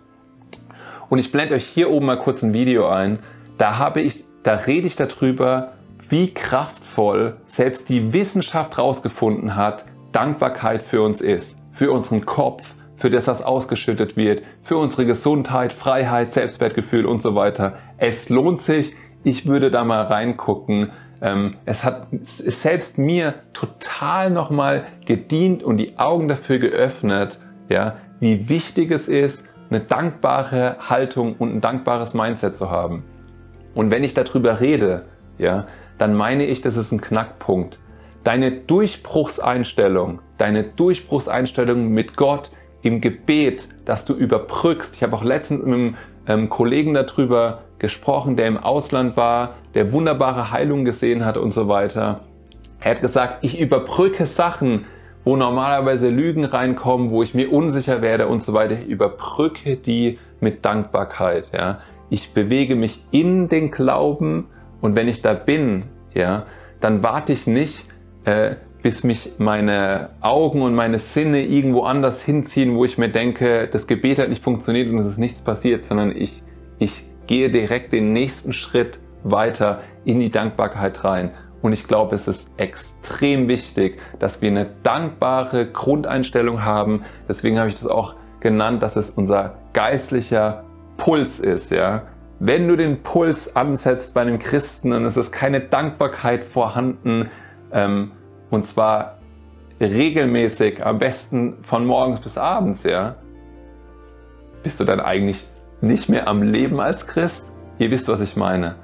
Und 1.11 1.21
ich 1.21 1.31
blende 1.31 1.55
euch 1.55 1.67
hier 1.67 1.91
oben 1.93 2.07
mal 2.07 2.19
kurz 2.19 2.43
ein 2.43 2.55
Video 2.55 2.89
ein. 2.89 3.21
Da 3.57 3.79
habe 3.79 4.01
ich, 4.01 4.25
da 4.43 4.55
rede 4.55 4.89
ich 4.89 4.97
darüber, 4.97 5.75
wie 6.15 6.33
kraftvoll 6.33 7.39
selbst 7.45 7.89
die 7.89 8.13
Wissenschaft 8.13 8.77
herausgefunden 8.77 9.57
hat, 9.57 9.85
Dankbarkeit 10.13 10.85
für 10.85 11.03
uns 11.03 11.21
ist. 11.21 11.57
Für 11.73 11.91
unseren 11.91 12.25
Kopf, 12.25 12.63
für 12.95 13.11
das, 13.11 13.27
was 13.27 13.43
ausgeschüttet 13.43 14.17
wird, 14.17 14.45
für 14.63 14.77
unsere 14.77 15.07
Gesundheit, 15.07 15.73
Freiheit, 15.73 16.33
Selbstwertgefühl 16.33 17.05
und 17.05 17.21
so 17.21 17.35
weiter. 17.35 17.79
Es 17.99 18.29
lohnt 18.29 18.61
sich. 18.61 18.95
Ich 19.25 19.49
würde 19.49 19.73
da 19.73 19.83
mal 19.83 20.03
reingucken. 20.03 20.93
Ähm, 21.21 21.57
es 21.65 21.83
hat 21.83 22.07
selbst 22.23 22.97
mir 22.97 23.35
total 23.53 24.31
nochmal 24.31 24.85
gedient 25.07 25.65
und 25.65 25.79
die 25.79 25.99
Augen 25.99 26.29
dafür 26.29 26.61
geöffnet, 26.61 27.41
ja, 27.69 27.97
wie 28.21 28.49
wichtig 28.49 28.93
es 28.93 29.09
ist, 29.09 29.45
eine 29.69 29.81
dankbare 29.81 30.77
Haltung 30.79 31.35
und 31.41 31.57
ein 31.57 31.61
dankbares 31.61 32.15
Mindset 32.15 32.57
zu 32.57 32.71
haben. 32.71 33.03
Und 33.75 33.91
wenn 33.91 34.05
ich 34.05 34.15
darüber 34.15 34.61
rede, 34.61 35.07
ja, 35.39 35.67
dann 35.99 36.15
meine 36.15 36.45
ich, 36.47 36.61
das 36.61 36.77
ist 36.77 36.93
ein 36.93 37.01
Knackpunkt. 37.01 37.79
Deine 38.25 38.53
Durchbruchseinstellung, 38.53 40.21
deine 40.39 40.65
Durchbruchseinstellung 40.65 41.89
mit 41.89 42.17
Gott 42.17 42.51
im 42.83 43.01
Gebet, 43.01 43.69
dass 43.85 44.05
du 44.05 44.15
überbrückst. 44.15 44.97
Ich 44.97 45.03
habe 45.03 45.17
auch 45.17 45.25
letztens 45.25 45.65
mit 45.65 45.75
einem 45.75 45.97
ähm, 46.27 46.49
Kollegen 46.49 46.95
darüber 46.95 47.63
gesprochen, 47.79 48.37
der 48.37 48.47
im 48.47 48.57
Ausland 48.57 49.17
war, 49.17 49.55
der 49.75 49.93
wunderbare 49.93 50.51
Heilung 50.51 50.85
gesehen 50.85 51.25
hat 51.25 51.37
und 51.37 51.53
so 51.53 51.69
weiter. 51.69 52.21
Er 52.81 52.93
hat 52.93 53.01
gesagt, 53.01 53.39
ich 53.43 53.61
überbrücke 53.61 54.27
Sachen, 54.27 54.87
wo 55.25 55.37
normalerweise 55.37 56.09
Lügen 56.09 56.45
reinkommen, 56.45 57.11
wo 57.11 57.23
ich 57.23 57.35
mir 57.35 57.51
unsicher 57.51 58.03
werde 58.03 58.29
und 58.29 58.43
so 58.43 58.53
weiter. 58.53 58.75
Ich 58.75 58.89
überbrücke 58.89 59.77
die 59.77 60.19
mit 60.41 60.65
Dankbarkeit. 60.65 61.51
Ja. 61.53 61.81
Ich 62.11 62.35
bewege 62.35 62.77
mich 62.77 63.03
in 63.11 63.49
den 63.49 63.71
Glauben 63.71 64.49
und 64.85 64.97
wenn 64.97 65.09
ich 65.09 65.23
da 65.23 65.33
bin, 65.33 65.85
ja, 66.13 66.45
dann 66.83 67.03
warte 67.03 67.33
ich 67.33 67.47
nicht, 67.47 67.87
äh, 68.27 68.57
bis 68.83 69.03
mich 69.03 69.33
meine 69.39 70.11
Augen 70.21 70.61
und 70.61 70.75
meine 70.75 70.99
Sinne 70.99 71.43
irgendwo 71.43 71.85
anders 71.85 72.21
hinziehen, 72.21 72.77
wo 72.77 72.85
ich 72.85 72.99
mir 72.99 73.09
denke, 73.09 73.67
das 73.67 73.87
Gebet 73.87 74.19
hat 74.19 74.29
nicht 74.29 74.45
funktioniert 74.45 74.93
und 74.93 74.99
es 74.99 75.13
ist 75.13 75.19
nichts 75.19 75.41
passiert, 75.41 75.85
sondern 75.85 76.15
ich, 76.15 76.43
ich 76.79 77.03
gehe 77.27 77.49
direkt 77.49 77.95
den 77.95 78.13
nächsten 78.13 78.53
Schritt 78.53 78.99
weiter 79.23 79.81
in 80.05 80.21
die 80.21 80.31
Dankbarkeit 80.31 81.03
rein. 81.03 81.31
Und 81.63 81.73
ich 81.73 81.89
glaube, 81.89 82.15
es 82.15 82.29
ist 82.29 82.53
extrem 82.59 83.49
wichtig, 83.49 83.99
dass 84.19 84.43
wir 84.43 84.51
eine 84.51 84.67
dankbare 84.83 85.65
Grundeinstellung 85.65 86.63
haben. 86.63 87.07
Deswegen 87.27 87.59
habe 87.59 87.71
ich 87.71 87.77
das 87.77 87.87
auch 87.87 88.17
genannt, 88.41 88.83
dass 88.83 88.97
es 88.97 89.09
unser 89.09 89.55
geistlicher 89.73 90.65
Puls 90.99 91.41
ist, 91.41 91.71
ja. 91.71 92.03
Wenn 92.47 92.69
du 92.69 92.77
den 92.77 93.03
Puls 93.03 93.57
ansetzt 93.57 94.13
bei 94.13 94.21
einem 94.21 94.39
Christen 94.39 94.93
und 94.93 95.07
es 95.07 95.17
ist 95.17 95.33
keine 95.33 95.61
Dankbarkeit 95.61 96.45
vorhanden, 96.45 97.31
ähm, 97.73 98.13
und 98.51 98.67
zwar 98.67 99.17
regelmäßig, 99.81 100.85
am 100.85 100.99
besten 100.99 101.65
von 101.65 101.87
morgens 101.87 102.21
bis 102.21 102.37
abends, 102.37 102.83
ja, 102.83 103.15
bist 104.63 104.79
du 104.79 104.85
dann 104.85 105.01
eigentlich 105.01 105.43
nicht 105.81 106.11
mehr 106.11 106.29
am 106.29 106.43
Leben 106.43 106.81
als 106.81 107.07
Christ? 107.07 107.47
Ihr 107.79 107.91
wisst, 107.91 108.09
was 108.09 108.21
ich 108.21 108.37
meine. 108.37 108.75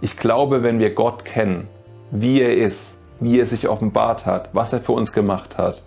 Ich 0.00 0.16
glaube, 0.16 0.62
wenn 0.62 0.78
wir 0.78 0.94
Gott 0.94 1.24
kennen, 1.24 1.66
wie 2.12 2.40
er 2.40 2.56
ist, 2.58 3.00
wie 3.18 3.40
er 3.40 3.46
sich 3.46 3.68
offenbart 3.68 4.24
hat, 4.24 4.50
was 4.52 4.72
er 4.72 4.82
für 4.82 4.92
uns 4.92 5.10
gemacht 5.10 5.58
hat, 5.58 5.82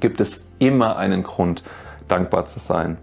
gibt 0.00 0.22
es 0.22 0.48
immer 0.58 0.96
einen 0.96 1.22
Grund, 1.22 1.64
dankbar 2.08 2.46
zu 2.46 2.60
sein. 2.60 2.96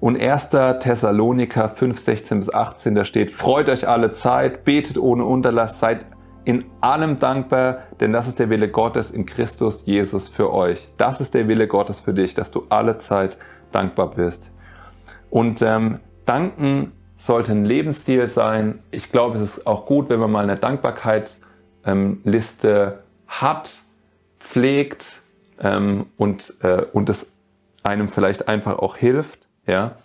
Und 0.00 0.18
1. 0.18 0.50
Thessaloniker 0.50 1.68
5, 1.68 1.98
16 1.98 2.38
bis 2.40 2.52
18, 2.52 2.94
da 2.94 3.04
steht, 3.04 3.32
freut 3.32 3.68
euch 3.68 3.86
alle 3.86 4.12
Zeit, 4.12 4.64
betet 4.64 4.96
ohne 4.96 5.24
Unterlass, 5.24 5.78
seid 5.78 6.06
in 6.44 6.64
allem 6.80 7.18
dankbar, 7.18 7.80
denn 8.00 8.12
das 8.12 8.26
ist 8.26 8.38
der 8.38 8.48
Wille 8.48 8.70
Gottes 8.70 9.10
in 9.10 9.26
Christus 9.26 9.84
Jesus 9.84 10.28
für 10.28 10.52
euch. 10.52 10.88
Das 10.96 11.20
ist 11.20 11.34
der 11.34 11.48
Wille 11.48 11.68
Gottes 11.68 12.00
für 12.00 12.14
dich, 12.14 12.34
dass 12.34 12.50
du 12.50 12.64
alle 12.70 12.96
Zeit 12.96 13.36
dankbar 13.72 14.12
bist. 14.12 14.50
Und 15.28 15.60
ähm, 15.60 16.00
danken 16.24 16.92
sollte 17.18 17.52
ein 17.52 17.66
Lebensstil 17.66 18.26
sein. 18.28 18.82
Ich 18.90 19.12
glaube, 19.12 19.36
es 19.36 19.42
ist 19.42 19.66
auch 19.66 19.84
gut, 19.84 20.08
wenn 20.08 20.18
wir 20.18 20.28
mal 20.28 20.44
eine 20.44 20.56
Dankbarkeits- 20.56 21.40
ähm, 21.84 22.22
hat, 23.26 23.78
pflegt 24.38 25.22
ähm, 25.60 26.06
und, 26.16 26.54
äh, 26.62 26.84
und 26.92 27.08
es 27.08 27.30
einem 27.82 28.08
vielleicht 28.08 28.48
einfach 28.48 28.78
auch 28.78 28.96
hilft. 28.96 29.39
Ja? 29.66 29.96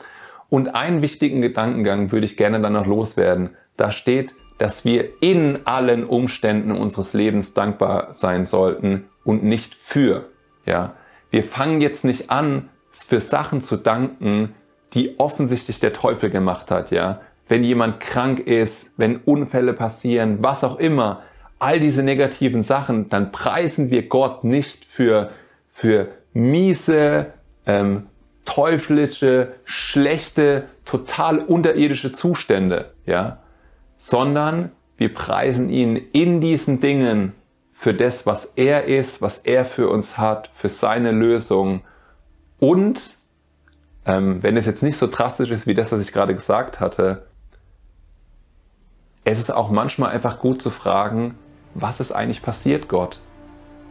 Und 0.49 0.75
einen 0.75 1.01
wichtigen 1.01 1.41
Gedankengang 1.41 2.11
würde 2.11 2.25
ich 2.25 2.37
gerne 2.37 2.61
dann 2.61 2.73
noch 2.73 2.85
loswerden. 2.85 3.51
Da 3.77 3.91
steht, 3.91 4.33
dass 4.57 4.85
wir 4.85 5.21
in 5.21 5.59
allen 5.65 6.05
Umständen 6.05 6.71
unseres 6.71 7.13
Lebens 7.13 7.53
dankbar 7.53 8.13
sein 8.13 8.45
sollten 8.45 9.05
und 9.23 9.43
nicht 9.43 9.75
für. 9.75 10.29
Ja? 10.65 10.93
Wir 11.29 11.43
fangen 11.43 11.81
jetzt 11.81 12.05
nicht 12.05 12.29
an, 12.29 12.69
für 12.91 13.19
Sachen 13.19 13.61
zu 13.61 13.75
danken, 13.75 14.55
die 14.93 15.19
offensichtlich 15.19 15.79
der 15.81 15.91
Teufel 15.91 16.29
gemacht 16.29 16.71
hat. 16.71 16.91
Ja? 16.91 17.19
Wenn 17.49 17.63
jemand 17.63 17.99
krank 17.99 18.39
ist, 18.39 18.89
wenn 18.97 19.17
Unfälle 19.17 19.73
passieren, 19.73 20.37
was 20.41 20.63
auch 20.63 20.77
immer, 20.77 21.23
all 21.59 21.79
diese 21.79 22.03
negativen 22.03 22.63
Sachen, 22.63 23.09
dann 23.09 23.31
preisen 23.31 23.89
wir 23.89 24.07
Gott 24.07 24.43
nicht 24.43 24.85
für, 24.85 25.31
für 25.71 26.07
miese, 26.33 27.33
ähm, 27.65 28.07
teuflische, 28.45 29.53
schlechte, 29.63 30.65
total 30.85 31.39
unterirdische 31.39 32.11
Zustände, 32.11 32.91
ja, 33.05 33.39
sondern 33.97 34.71
wir 34.97 35.13
preisen 35.13 35.69
ihn 35.69 35.95
in 35.95 36.41
diesen 36.41 36.79
Dingen 36.79 37.33
für 37.73 37.93
das, 37.93 38.25
was 38.25 38.45
er 38.55 38.85
ist, 38.85 39.21
was 39.21 39.39
er 39.39 39.65
für 39.65 39.89
uns 39.89 40.17
hat, 40.17 40.49
für 40.55 40.69
seine 40.69 41.11
Lösung 41.11 41.81
und 42.59 43.15
ähm, 44.05 44.41
wenn 44.43 44.55
es 44.55 44.65
jetzt 44.65 44.83
nicht 44.83 44.97
so 44.97 45.07
drastisch 45.07 45.49
ist 45.49 45.67
wie 45.67 45.73
das, 45.73 45.91
was 45.91 46.01
ich 46.01 46.13
gerade 46.13 46.35
gesagt 46.35 46.79
hatte, 46.79 47.25
es 49.23 49.39
ist 49.39 49.53
auch 49.53 49.71
manchmal 49.71 50.11
einfach 50.11 50.39
gut 50.39 50.61
zu 50.61 50.69
fragen, 50.69 51.35
was 51.73 51.99
ist 51.99 52.11
eigentlich 52.11 52.43
passiert, 52.43 52.87
Gott? 52.87 53.19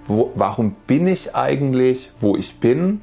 Wo, 0.06 0.32
warum 0.34 0.76
bin 0.86 1.06
ich 1.08 1.34
eigentlich, 1.34 2.10
wo 2.20 2.36
ich 2.36 2.60
bin? 2.60 3.00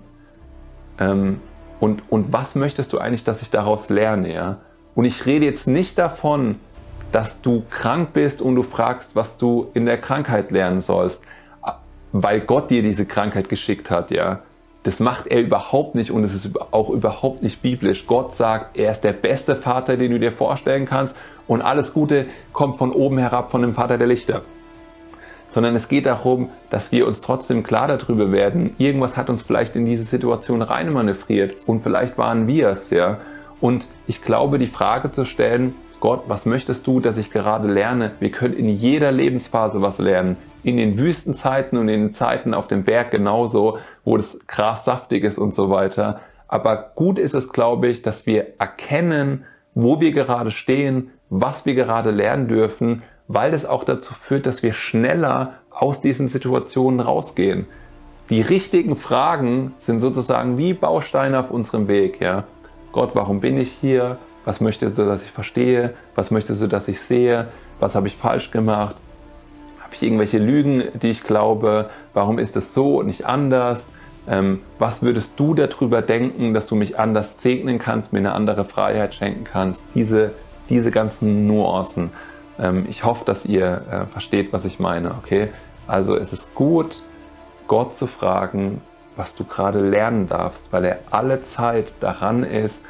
Ähm, 1.02 1.42
und, 1.80 2.04
und 2.10 2.32
was 2.32 2.54
möchtest 2.56 2.94
du 2.94 3.00
eigentlich, 3.00 3.24
dass 3.24 3.42
ich 3.42 3.50
daraus 3.50 3.90
lerne? 3.90 4.32
Ja? 4.32 4.58
Und 4.94 5.06
ich 5.06 5.26
rede 5.26 5.46
jetzt 5.46 5.68
nicht 5.68 5.98
davon, 5.98 6.56
dass 7.12 7.42
du 7.42 7.64
krank 7.72 8.14
bist 8.14 8.42
und 8.42 8.56
du 8.56 8.64
fragst, 8.64 9.16
was 9.16 9.38
du 9.38 9.70
in 9.74 9.86
der 9.86 10.00
Krankheit 10.00 10.52
lernen 10.52 10.82
sollst, 10.82 11.22
weil 12.14 12.42
Gott 12.42 12.70
dir 12.70 12.84
diese 12.84 13.06
Krankheit 13.06 13.50
geschickt 13.50 13.90
hat, 13.90 14.12
ja. 14.12 14.44
Das 14.84 15.00
macht 15.00 15.28
er 15.28 15.42
überhaupt 15.42 15.94
nicht 15.94 16.10
und 16.10 16.24
es 16.24 16.34
ist 16.34 16.60
auch 16.72 16.90
überhaupt 16.90 17.44
nicht 17.44 17.62
biblisch. 17.62 18.08
Gott 18.08 18.34
sagt, 18.34 18.78
er 18.78 18.92
ist 18.92 19.02
der 19.02 19.14
beste 19.14 19.56
Vater, 19.56 19.96
den 19.96 20.12
du 20.12 20.20
dir 20.20 20.32
vorstellen 20.32 20.86
kannst 20.86 21.16
und 21.48 21.62
alles 21.62 21.94
Gute 21.94 22.26
kommt 22.52 22.78
von 22.78 22.92
oben 22.92 23.20
herab, 23.20 23.52
von 23.52 23.62
dem 23.62 23.76
Vater 23.76 24.00
der 24.00 24.08
Lichter 24.08 24.42
sondern 25.52 25.76
es 25.76 25.88
geht 25.88 26.06
darum, 26.06 26.50
dass 26.70 26.92
wir 26.92 27.08
uns 27.08 27.22
trotzdem 27.22 27.64
klar 27.64 27.88
darüber 27.88 28.32
werden, 28.32 28.76
irgendwas 28.78 29.18
hat 29.18 29.30
uns 29.30 29.44
vielleicht 29.44 29.76
in 29.76 29.86
diese 29.86 30.04
Situation 30.04 30.62
reinmanövriert 30.62 31.58
und 31.68 31.84
vielleicht 31.84 32.18
waren 32.18 32.48
wir 32.48 32.70
es, 32.70 32.90
ja. 32.90 33.20
Und 33.60 33.88
ich 34.08 34.24
glaube, 34.24 34.58
die 34.58 34.68
Frage 34.68 35.12
zu 35.12 35.26
stellen, 35.26 35.76
Gott, 36.00 36.24
was 36.28 36.48
möchtest 36.48 36.88
du, 36.88 37.00
dass 37.00 37.18
ich 37.18 37.30
gerade 37.30 37.68
lerne? 37.68 38.14
Wir 38.20 38.32
können 38.32 38.56
in 38.56 38.70
jeder 38.70 39.12
Lebensphase 39.12 39.84
was 39.84 40.00
lernen. 40.00 40.36
In 40.64 40.78
den 40.78 40.98
Wüstenzeiten 40.98 41.78
und 41.78 41.90
in 41.90 42.02
den 42.02 42.14
Zeiten 42.14 42.56
auf 42.56 42.68
dem 42.68 42.84
Berg 42.84 43.12
genauso, 43.12 43.78
wo 44.04 44.18
das 44.18 44.40
Gras 44.48 44.84
saftig 44.84 45.24
ist 45.24 45.38
und 45.38 45.54
so 45.54 45.70
weiter. 45.70 46.22
Aber 46.48 46.92
gut 46.96 47.20
ist 47.20 47.36
es, 47.36 47.50
glaube 47.50 47.88
ich, 47.88 48.02
dass 48.02 48.26
wir 48.26 48.48
erkennen, 48.58 49.46
wo 49.76 50.02
wir 50.02 50.12
gerade 50.12 50.50
stehen, 50.50 51.12
was 51.30 51.68
wir 51.68 51.76
gerade 51.76 52.10
lernen 52.10 52.48
dürfen 52.48 53.04
weil 53.34 53.52
das 53.52 53.66
auch 53.66 53.84
dazu 53.84 54.14
führt, 54.14 54.46
dass 54.46 54.64
wir 54.64 54.74
schneller 54.74 55.54
aus 55.70 56.02
diesen 56.02 56.28
Situationen 56.28 57.00
rausgehen. 57.00 57.66
Die 58.30 58.42
richtigen 58.42 58.96
Fragen 58.96 59.74
sind 59.80 60.00
sozusagen 60.00 60.58
wie 60.58 60.74
Bausteine 60.74 61.40
auf 61.40 61.52
unserem 61.52 61.88
Weg. 61.88 62.22
Ja? 62.22 62.46
Gott, 62.92 63.12
warum 63.14 63.42
bin 63.42 63.58
ich 63.58 63.72
hier? 63.72 64.18
Was 64.46 64.62
möchtest 64.62 64.98
du, 64.98 65.06
dass 65.06 65.24
ich 65.24 65.32
verstehe? 65.32 65.94
Was 66.16 66.32
möchtest 66.32 66.62
du, 66.62 66.68
dass 66.68 66.88
ich 66.88 67.02
sehe? 67.02 67.48
Was 67.80 67.96
habe 67.96 68.08
ich 68.08 68.16
falsch 68.16 68.52
gemacht? 68.52 68.96
Habe 69.80 69.96
ich 69.96 70.04
irgendwelche 70.04 70.38
Lügen, 70.38 70.84
die 70.94 71.10
ich 71.10 71.24
glaube? 71.24 71.90
Warum 72.14 72.40
ist 72.40 72.56
es 72.56 72.74
so 72.74 73.00
und 73.00 73.08
nicht 73.08 73.26
anders? 73.26 73.86
Ähm, 74.28 74.62
was 74.78 75.02
würdest 75.02 75.40
du 75.40 75.54
darüber 75.54 76.02
denken, 76.02 76.54
dass 76.54 76.68
du 76.68 76.76
mich 76.76 77.00
anders 77.00 77.36
segnen 77.38 77.80
kannst, 77.80 78.14
mir 78.14 78.20
eine 78.20 78.34
andere 78.34 78.66
Freiheit 78.66 79.16
schenken 79.16 79.46
kannst? 79.46 79.84
Diese, 79.96 80.32
diese 80.70 80.92
ganzen 80.92 81.48
Nuancen. 81.48 82.12
Ähm, 82.62 82.86
ich 82.88 83.04
hoffe, 83.04 83.26
dass 83.26 83.46
ihr 83.46 83.84
äh, 83.90 84.06
versteht, 84.06 84.54
was 84.54 84.64
ich 84.66 84.80
meine, 84.80 85.16
okay? 85.16 85.50
Also 85.88 86.16
es 86.16 86.32
ist 86.32 86.54
gut, 86.56 87.02
Gott 87.68 87.98
zu 87.98 88.08
fragen, 88.08 88.82
was 89.16 89.36
du 89.36 89.44
gerade 89.44 89.80
lernen 89.80 90.28
darfst, 90.30 90.72
weil 90.72 90.86
er 90.86 91.00
alle 91.10 91.42
Zeit 91.42 91.94
daran 92.00 92.44
ist, 92.44 92.82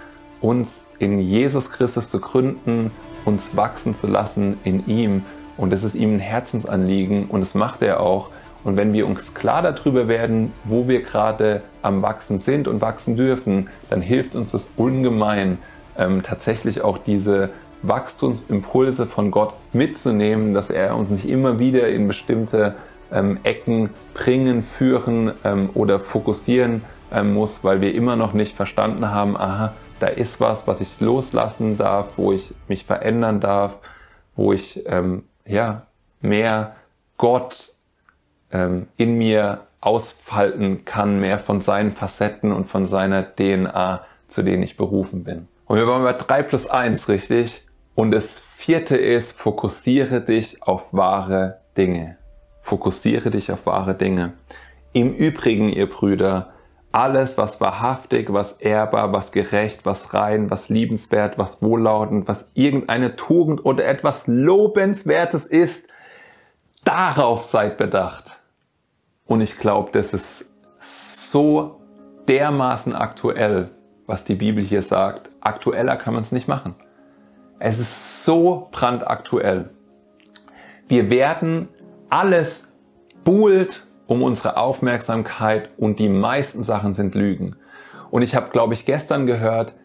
uns 0.42 0.86
in 1.00 1.20
Jesus 1.20 1.72
Christus 1.72 2.10
zu 2.10 2.20
gründen, 2.20 2.92
uns 3.26 3.56
wachsen 3.56 3.96
zu 3.96 4.08
lassen 4.08 4.60
in 4.64 4.86
ihm. 4.88 5.24
Und 5.58 5.72
das 5.72 5.84
ist 5.84 5.96
ihm 5.96 6.16
ein 6.16 6.20
Herzensanliegen 6.20 7.26
und 7.28 7.42
das 7.42 7.56
macht 7.56 7.82
er 7.82 8.00
auch. 8.00 8.30
Und 8.64 8.78
wenn 8.78 8.94
wir 8.94 9.08
uns 9.08 9.34
klar 9.34 9.62
darüber 9.64 10.08
werden, 10.08 10.54
wo 10.64 10.88
wir 10.88 11.02
gerade 11.02 11.64
am 11.82 12.02
Wachsen 12.02 12.40
sind 12.40 12.68
und 12.68 12.82
wachsen 12.82 13.16
dürfen, 13.16 13.70
dann 13.90 14.02
hilft 14.02 14.36
uns 14.36 14.52
das 14.52 14.70
ungemein, 14.78 15.58
ähm, 15.98 16.22
tatsächlich 16.24 16.82
auch 16.82 17.00
diese 17.00 17.50
Wachstumsimpulse 17.84 19.08
von 19.08 19.32
Gott 19.32 19.54
mitzunehmen, 19.74 20.54
dass 20.54 20.70
er 20.70 20.96
uns 20.96 21.10
nicht 21.10 21.28
immer 21.28 21.60
wieder 21.60 21.90
in 21.90 22.08
bestimmte 22.08 22.76
ähm, 23.12 23.40
Ecken 23.44 23.90
bringen, 24.14 24.64
führen 24.64 25.32
ähm, 25.44 25.70
oder 25.74 26.00
fokussieren 26.00 26.84
ähm, 27.12 27.34
muss, 27.34 27.64
weil 27.64 27.82
wir 27.82 27.94
immer 27.94 28.16
noch 28.16 28.34
nicht 28.34 28.56
verstanden 28.56 29.12
haben, 29.12 29.36
aha, 29.38 29.74
da 30.00 30.08
ist 30.08 30.40
was, 30.40 30.68
was 30.68 30.82
ich 30.82 31.00
loslassen 31.00 31.78
darf, 31.78 32.18
wo 32.18 32.32
ich 32.32 32.54
mich 32.68 32.86
verändern 32.86 33.40
darf, 33.40 33.78
wo 34.36 34.54
ich 34.54 34.84
ähm, 34.88 35.24
ja 35.46 35.84
mehr 36.22 36.76
Gott 37.18 37.74
ähm, 38.52 38.88
in 38.98 39.18
mir 39.18 39.62
ausfalten 39.80 40.86
kann, 40.86 41.20
mehr 41.20 41.40
von 41.40 41.62
seinen 41.62 41.92
Facetten 41.92 42.52
und 42.52 42.70
von 42.70 42.88
seiner 42.88 43.24
DNA, 43.36 44.06
zu 44.28 44.44
denen 44.44 44.64
ich 44.64 44.78
berufen 44.78 45.24
bin. 45.24 45.48
Und 45.66 45.78
wir 45.78 45.88
waren 45.88 46.04
bei 46.04 46.14
3 46.14 46.44
plus 46.44 46.68
1, 46.68 47.10
richtig? 47.10 47.64
Und 48.02 48.10
das 48.10 48.40
vierte 48.40 48.98
ist, 48.98 49.38
fokussiere 49.38 50.22
dich 50.22 50.64
auf 50.64 50.86
wahre 50.92 51.60
Dinge. 51.78 52.18
Fokussiere 52.64 53.30
dich 53.30 53.52
auf 53.52 53.68
wahre 53.68 53.94
Dinge. 53.94 54.34
Im 54.92 55.14
Übrigen, 55.14 55.70
ihr 55.70 55.88
Brüder, 55.88 56.52
alles, 56.92 57.38
was 57.38 57.62
wahrhaftig, 57.62 58.34
was 58.34 58.54
ehrbar, 58.54 59.14
was 59.14 59.32
gerecht, 59.32 59.86
was 59.86 60.16
rein, 60.16 60.50
was 60.50 60.68
liebenswert, 60.68 61.38
was 61.38 61.62
wohllautend, 61.62 62.28
was 62.28 62.44
irgendeine 62.56 63.16
Tugend 63.18 63.64
oder 63.64 63.86
etwas 63.86 64.26
Lobenswertes 64.26 65.46
ist, 65.46 65.88
darauf 66.84 67.44
seid 67.44 67.78
bedacht. 67.78 68.42
Und 69.28 69.42
ich 69.42 69.60
glaube, 69.60 69.92
das 69.94 70.16
ist 70.16 70.50
so 70.80 71.80
dermaßen 72.28 72.96
aktuell, 72.96 73.70
was 74.08 74.24
die 74.24 74.34
Bibel 74.34 74.64
hier 74.64 74.82
sagt. 74.82 75.30
Aktueller 75.40 75.98
kann 75.98 76.16
man 76.16 76.24
es 76.24 76.32
nicht 76.32 76.48
machen. 76.48 76.74
Es 77.64 77.78
ist 77.78 78.26
so 78.26 78.70
brandaktuell. 78.72 79.70
Wir 80.88 81.12
werden 81.12 81.68
alles 82.10 82.74
buhlt 83.24 83.86
um 84.08 84.24
unsere 84.24 84.58
Aufmerksamkeit 84.58 85.70
und 85.78 86.00
die 86.00 86.10
meisten 86.10 86.64
Sachen 86.64 86.96
sind 86.96 87.14
Lügen. 87.14 87.56
Und 88.10 88.24
ich 88.24 88.36
habe, 88.36 88.50
glaube 88.50 88.74
ich, 88.74 88.88
gestern 88.88 89.28
gehört, 89.28 89.76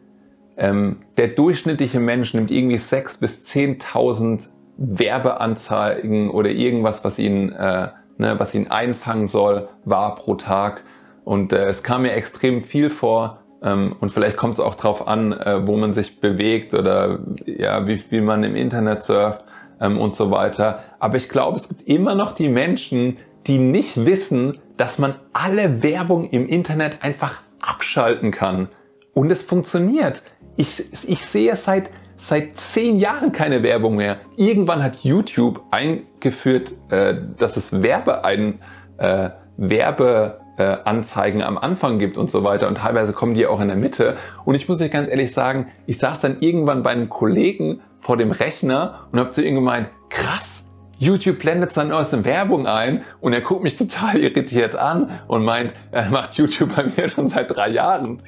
ähm, 0.57 1.03
der 1.19 1.29
durchschnittliche 1.29 2.01
Mensch 2.01 2.33
nimmt 2.33 2.51
irgendwie 2.51 2.79
6.000 2.79 3.21
bis 3.21 3.45
10.000 3.45 4.49
Werbeanzeigen 4.79 6.31
oder 6.31 6.49
irgendwas, 6.49 7.05
was 7.05 7.19
ihn, 7.19 7.53
äh, 7.53 7.89
ne, 8.17 8.37
was 8.39 8.55
ihn 8.55 8.69
einfangen 8.69 9.29
soll, 9.29 9.69
war 9.85 10.15
pro 10.15 10.37
Tag. 10.37 10.83
Und 11.25 11.53
äh, 11.53 11.67
es 11.67 11.83
kam 11.83 12.03
mir 12.03 12.13
extrem 12.13 12.63
viel 12.63 12.89
vor, 12.89 13.43
und 13.61 14.13
vielleicht 14.13 14.37
kommt 14.37 14.55
es 14.55 14.61
auch 14.61 14.75
drauf 14.75 15.09
an, 15.09 15.33
äh, 15.33 15.67
wo 15.67 15.77
man 15.77 15.95
sich 15.95 16.21
bewegt 16.21 16.75
oder 16.75 17.21
ja, 17.47 17.87
wie 17.87 17.99
viel 17.99 18.23
man 18.23 18.45
im 18.45 18.55
Internet 18.55 19.03
surft 19.03 19.45
ähm, 19.81 19.99
und 20.01 20.15
so 20.15 20.31
weiter. 20.31 20.85
Aber 20.99 21.17
ich 21.17 21.29
glaube, 21.29 21.57
es 21.59 21.69
gibt 21.69 21.83
immer 21.83 22.15
noch 22.15 22.35
die 22.35 22.49
Menschen, 22.49 23.19
die 23.47 23.59
nicht 23.59 24.05
wissen, 24.05 24.59
dass 24.77 24.99
man 24.99 25.15
alle 25.33 25.83
Werbung 25.83 26.29
im 26.29 26.47
Internet 26.47 27.03
einfach 27.03 27.37
abschalten 27.63 28.31
kann. 28.31 28.69
Und 29.15 29.31
es 29.31 29.43
funktioniert. 29.43 30.23
Ich, 30.57 30.83
ich 31.09 31.25
sehe 31.25 31.57
seit, 31.57 31.91
seit 32.17 32.57
zehn 32.57 32.99
Jahren 32.99 33.33
keine 33.33 33.63
Werbung 33.63 33.97
mehr. 33.97 34.19
Irgendwann 34.37 34.83
hat 34.83 34.97
YouTube 35.05 35.63
eingeführt, 35.71 36.73
äh, 36.91 37.15
dass 37.39 37.57
es 37.57 37.83
Werbe 37.83 38.25
ein, 38.25 38.61
äh, 38.99 39.31
Werbe 39.57 40.41
äh, 40.57 40.77
Anzeigen 40.85 41.43
am 41.43 41.59
Anfang 41.59 41.99
gibt 41.99 42.19
und 42.19 42.31
so 42.31 42.45
weiter 42.45 42.69
und 42.69 42.79
teilweise 42.79 43.13
kommen 43.13 43.35
die 43.35 43.47
auch 43.47 43.61
in 43.61 43.69
der 43.69 43.77
Mitte. 43.77 44.17
Und 44.45 44.55
ich 44.55 44.69
muss 44.69 44.81
euch 44.81 44.91
ganz 44.91 45.09
ehrlich 45.09 45.33
sagen, 45.33 45.69
ich 45.87 45.99
saß 45.99 46.21
dann 46.21 46.39
irgendwann 46.41 46.83
bei 46.83 46.91
einem 46.91 47.09
Kollegen 47.09 47.81
vor 48.01 48.17
dem 48.17 48.31
Rechner 48.31 49.07
und 49.13 49.19
habe 49.19 49.31
zu 49.31 49.45
ihm 49.45 49.55
gemeint, 49.55 49.89
krass, 50.09 50.67
YouTube 50.99 51.41
blendet 51.41 51.73
seine 51.75 51.91
neueste 51.91 52.25
Werbung 52.25 52.67
ein 52.67 53.05
und 53.21 53.35
er 53.35 53.43
guckt 53.43 53.63
mich 53.63 53.77
total 53.77 54.17
irritiert 54.17 54.77
an 54.77 55.11
und 55.29 55.45
meint, 55.45 55.75
er 55.93 56.09
macht 56.09 56.35
YouTube 56.35 56.75
bei 56.75 56.85
mir 56.85 57.09
schon 57.11 57.29
seit 57.29 57.55
drei 57.55 57.69
Jahren. 57.69 58.23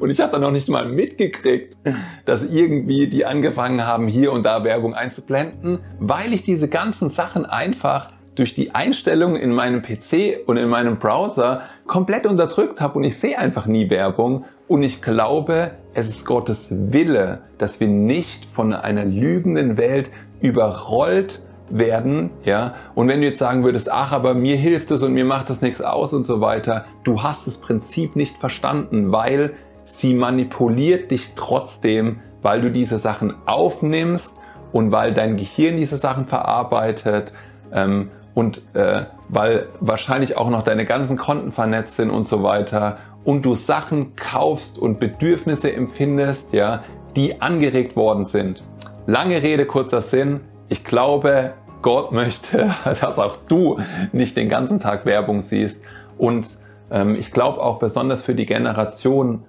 Und 0.00 0.08
ich 0.08 0.20
hatte 0.20 0.38
noch 0.38 0.50
nicht 0.50 0.68
mal 0.68 0.88
mitgekriegt, 0.88 1.76
dass 2.24 2.50
irgendwie 2.50 3.08
die 3.08 3.26
angefangen 3.26 3.86
haben, 3.86 4.08
hier 4.08 4.32
und 4.32 4.44
da 4.44 4.64
Werbung 4.64 4.94
einzublenden, 4.94 5.80
weil 5.98 6.32
ich 6.32 6.44
diese 6.44 6.68
ganzen 6.68 7.10
Sachen 7.10 7.44
einfach 7.44 8.08
durch 8.34 8.54
die 8.54 8.74
Einstellungen 8.74 9.36
in 9.36 9.52
meinem 9.52 9.82
PC 9.82 10.46
und 10.46 10.56
in 10.56 10.68
meinem 10.68 10.98
Browser 10.98 11.62
komplett 11.86 12.26
unterdrückt 12.26 12.80
habe 12.80 12.98
und 12.98 13.04
ich 13.04 13.18
sehe 13.18 13.38
einfach 13.38 13.66
nie 13.66 13.90
Werbung 13.90 14.44
und 14.66 14.82
ich 14.82 15.02
glaube, 15.02 15.72
es 15.92 16.08
ist 16.08 16.24
Gottes 16.24 16.68
Wille, 16.70 17.42
dass 17.58 17.80
wir 17.80 17.88
nicht 17.88 18.46
von 18.52 18.72
einer 18.72 19.04
lügenden 19.04 19.76
Welt 19.76 20.10
überrollt 20.40 21.40
werden, 21.70 22.30
ja. 22.44 22.74
Und 22.94 23.08
wenn 23.08 23.20
du 23.20 23.26
jetzt 23.26 23.38
sagen 23.38 23.64
würdest, 23.64 23.90
ach, 23.90 24.12
aber 24.12 24.34
mir 24.34 24.56
hilft 24.56 24.90
es 24.90 25.02
und 25.02 25.12
mir 25.12 25.24
macht 25.24 25.50
das 25.50 25.62
nichts 25.62 25.80
aus 25.80 26.12
und 26.12 26.24
so 26.24 26.40
weiter, 26.40 26.84
du 27.04 27.22
hast 27.22 27.46
das 27.46 27.58
Prinzip 27.58 28.16
nicht 28.16 28.36
verstanden, 28.38 29.12
weil 29.12 29.52
sie 29.84 30.14
manipuliert 30.14 31.10
dich 31.10 31.32
trotzdem, 31.36 32.20
weil 32.42 32.60
du 32.60 32.70
diese 32.70 32.98
Sachen 32.98 33.34
aufnimmst 33.46 34.34
und 34.72 34.92
weil 34.92 35.14
dein 35.14 35.36
Gehirn 35.36 35.76
diese 35.76 35.96
Sachen 35.96 36.26
verarbeitet 36.26 37.32
ähm, 37.72 38.10
und 38.34 38.62
äh, 38.74 39.04
weil 39.28 39.68
wahrscheinlich 39.80 40.36
auch 40.36 40.50
noch 40.50 40.62
deine 40.62 40.84
ganzen 40.84 41.16
Konten 41.16 41.52
vernetzt 41.52 41.96
sind 41.96 42.10
und 42.10 42.26
so 42.28 42.42
weiter 42.42 42.98
und 43.24 43.42
du 43.42 43.54
Sachen 43.54 44.16
kaufst 44.16 44.78
und 44.78 45.00
Bedürfnisse 45.00 45.72
empfindest, 45.72 46.52
ja, 46.52 46.84
die 47.16 47.40
angeregt 47.40 47.96
worden 47.96 48.26
sind. 48.26 48.64
Lange 49.06 49.42
Rede, 49.42 49.66
kurzer 49.66 50.02
Sinn. 50.02 50.40
Ich 50.68 50.84
glaube, 50.84 51.54
Gott 51.82 52.12
möchte, 52.12 52.74
dass 52.84 53.18
auch 53.18 53.36
du 53.48 53.78
nicht 54.12 54.36
den 54.36 54.48
ganzen 54.48 54.78
Tag 54.80 55.06
Werbung 55.06 55.42
siehst. 55.42 55.80
Und 56.18 56.58
ähm, 56.90 57.14
ich 57.14 57.30
glaube 57.30 57.62
auch 57.62 57.78
besonders 57.78 58.22
für 58.22 58.34
die 58.34 58.46
Generation, 58.46 59.44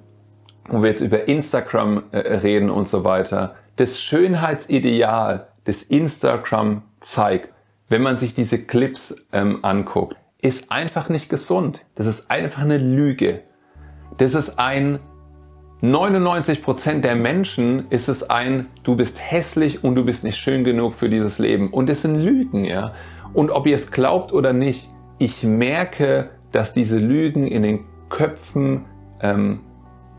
wo 0.69 0.81
wir 0.81 0.89
jetzt 0.89 1.01
über 1.01 1.27
Instagram 1.27 2.03
äh, 2.11 2.17
reden 2.17 2.69
und 2.69 2.87
so 2.87 3.03
weiter, 3.03 3.55
das 3.75 4.01
Schönheitsideal, 4.01 5.47
das 5.65 5.81
Instagram 5.81 6.83
zeigt, 7.01 7.49
wenn 7.89 8.01
man 8.01 8.17
sich 8.17 8.33
diese 8.33 8.59
Clips 8.59 9.15
ähm, 9.31 9.59
anguckt, 9.63 10.15
ist 10.41 10.71
einfach 10.71 11.09
nicht 11.09 11.29
gesund. 11.29 11.85
Das 11.95 12.07
ist 12.07 12.29
einfach 12.29 12.61
eine 12.61 12.77
Lüge. 12.77 13.41
Das 14.17 14.35
ist 14.35 14.59
ein 14.59 14.99
99% 15.81 17.01
der 17.01 17.15
Menschen 17.15 17.87
ist 17.89 18.07
es 18.07 18.29
ein, 18.29 18.67
du 18.83 18.95
bist 18.95 19.19
hässlich 19.19 19.83
und 19.83 19.95
du 19.95 20.05
bist 20.05 20.23
nicht 20.23 20.37
schön 20.37 20.63
genug 20.63 20.93
für 20.93 21.09
dieses 21.09 21.37
Leben. 21.37 21.71
Und 21.71 21.89
das 21.89 22.01
sind 22.01 22.15
Lügen, 22.15 22.63
ja. 22.63 22.93
Und 23.33 23.51
ob 23.51 23.67
ihr 23.67 23.75
es 23.75 23.91
glaubt 23.91 24.31
oder 24.31 24.53
nicht, 24.53 24.89
ich 25.17 25.43
merke, 25.43 26.29
dass 26.51 26.73
diese 26.73 26.97
Lügen 26.97 27.47
in 27.47 27.63
den 27.63 27.85
Köpfen 28.09 28.85
ähm, 29.21 29.59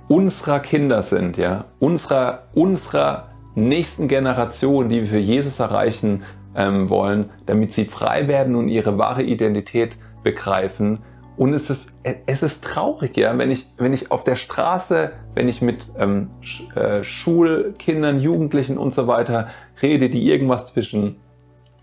unserer 0.08 0.60
Kinder 0.60 1.02
sind, 1.02 1.36
ja. 1.36 1.64
Unserer, 1.78 2.48
unserer 2.54 3.30
nächsten 3.54 4.06
Generation, 4.06 4.88
die 4.88 5.00
wir 5.00 5.08
für 5.08 5.18
Jesus 5.18 5.58
erreichen 5.58 6.22
ähm, 6.56 6.88
wollen, 6.88 7.30
damit 7.46 7.72
sie 7.72 7.84
frei 7.84 8.28
werden 8.28 8.56
und 8.56 8.68
ihre 8.68 8.98
wahre 8.98 9.22
Identität 9.22 9.98
begreifen. 10.22 11.00
Und 11.36 11.52
es 11.52 11.68
ist, 11.68 11.92
es 12.02 12.42
ist 12.42 12.64
traurig, 12.64 13.16
ja, 13.16 13.36
wenn 13.36 13.50
ich, 13.50 13.66
wenn 13.76 13.92
ich 13.92 14.10
auf 14.10 14.24
der 14.24 14.36
Straße, 14.36 15.12
wenn 15.34 15.48
ich 15.48 15.60
mit 15.60 15.90
ähm, 15.98 16.30
äh, 16.74 17.04
Schulkindern, 17.04 18.20
Jugendlichen 18.20 18.78
und 18.78 18.94
so 18.94 19.06
weiter 19.06 19.50
rede, 19.82 20.08
die 20.08 20.26
irgendwas 20.26 20.66
zwischen, 20.66 21.16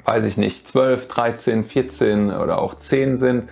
weiß 0.06 0.26
ich 0.26 0.38
nicht, 0.38 0.68
12, 0.68 1.08
13, 1.08 1.66
14 1.66 2.32
oder 2.32 2.60
auch 2.60 2.76
10 2.76 3.18
sind, 3.18 3.50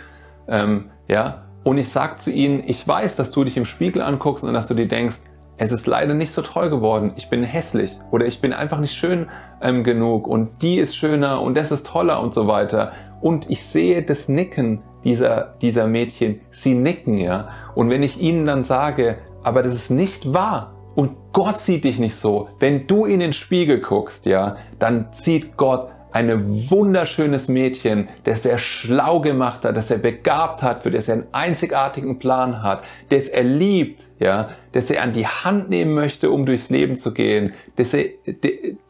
ähm, 0.48 0.90
ja, 1.08 1.46
und 1.64 1.78
ich 1.78 1.90
sag 1.90 2.20
zu 2.20 2.32
ihnen, 2.32 2.64
ich 2.66 2.88
weiß, 2.88 3.16
dass 3.16 3.30
du 3.30 3.44
dich 3.44 3.56
im 3.56 3.66
Spiegel 3.66 4.02
anguckst 4.02 4.44
und 4.44 4.54
dass 4.54 4.68
du 4.68 4.74
dir 4.74 4.88
denkst, 4.88 5.18
es 5.62 5.72
ist 5.72 5.86
leider 5.86 6.16
nicht 6.16 6.32
so 6.32 6.42
toll 6.42 6.72
geworden, 6.72 7.14
ich 7.18 7.30
bin 7.30 7.44
hässlich 7.44 8.00
oder 8.10 8.26
ich 8.26 8.42
bin 8.42 8.52
einfach 8.52 8.80
nicht 8.80 8.96
schön 8.96 9.28
ähm, 9.62 9.84
genug 9.84 10.28
und 10.28 10.64
die 10.64 10.80
ist 10.80 10.96
schöner 10.96 11.40
und 11.40 11.56
das 11.56 11.72
ist 11.72 11.86
toller 11.86 12.20
und 12.20 12.34
so 12.34 12.48
weiter. 12.48 12.94
Und 13.22 13.48
ich 13.48 13.64
sehe 13.64 14.02
das 14.02 14.28
Nicken 14.28 14.82
dieser, 15.04 15.54
dieser 15.62 15.86
Mädchen, 15.86 16.42
sie 16.50 16.74
nicken, 16.74 17.20
ja. 17.20 17.50
Und 17.76 17.92
wenn 17.92 18.02
ich 18.02 18.20
ihnen 18.20 18.48
dann 18.48 18.64
sage, 18.64 19.20
aber 19.44 19.62
das 19.62 19.76
ist 19.76 19.92
nicht 19.92 20.34
wahr 20.34 20.74
und 20.96 21.12
Gott 21.32 21.60
sieht 21.60 21.84
dich 21.84 22.00
nicht 22.00 22.16
so, 22.16 22.50
wenn 22.60 22.88
du 22.88 23.06
in 23.06 23.20
den 23.20 23.32
Spiegel 23.32 23.82
guckst, 23.82 24.26
ja, 24.26 24.56
dann 24.80 25.10
sieht 25.12 25.58
Gott 25.58 25.90
ein 26.12 26.70
wunderschönes 26.70 27.48
Mädchen, 27.48 28.10
das 28.24 28.46
er 28.46 28.58
schlau 28.58 29.22
gemacht 29.22 29.64
hat, 29.64 29.78
das 29.78 29.90
er 29.90 29.98
begabt 29.98 30.62
hat, 30.62 30.84
für 30.84 30.92
das 30.92 31.08
er 31.08 31.16
einen 31.16 31.28
einzigartigen 31.32 32.20
Plan 32.20 32.62
hat, 32.62 32.84
das 33.10 33.28
er 33.28 33.44
liebt, 33.44 34.04
ja, 34.20 34.50
das 34.74 34.90
er 34.92 35.04
an 35.04 35.14
die 35.14 35.26
Hand 35.26 35.70
nehmen 35.70 35.94
möchte, 35.94 36.30
um 36.30 36.46
durchs 36.46 36.70
Leben 36.70 36.96
zu 36.98 37.14
gehen, 37.14 37.54
dass 37.78 37.94
er 37.94 38.06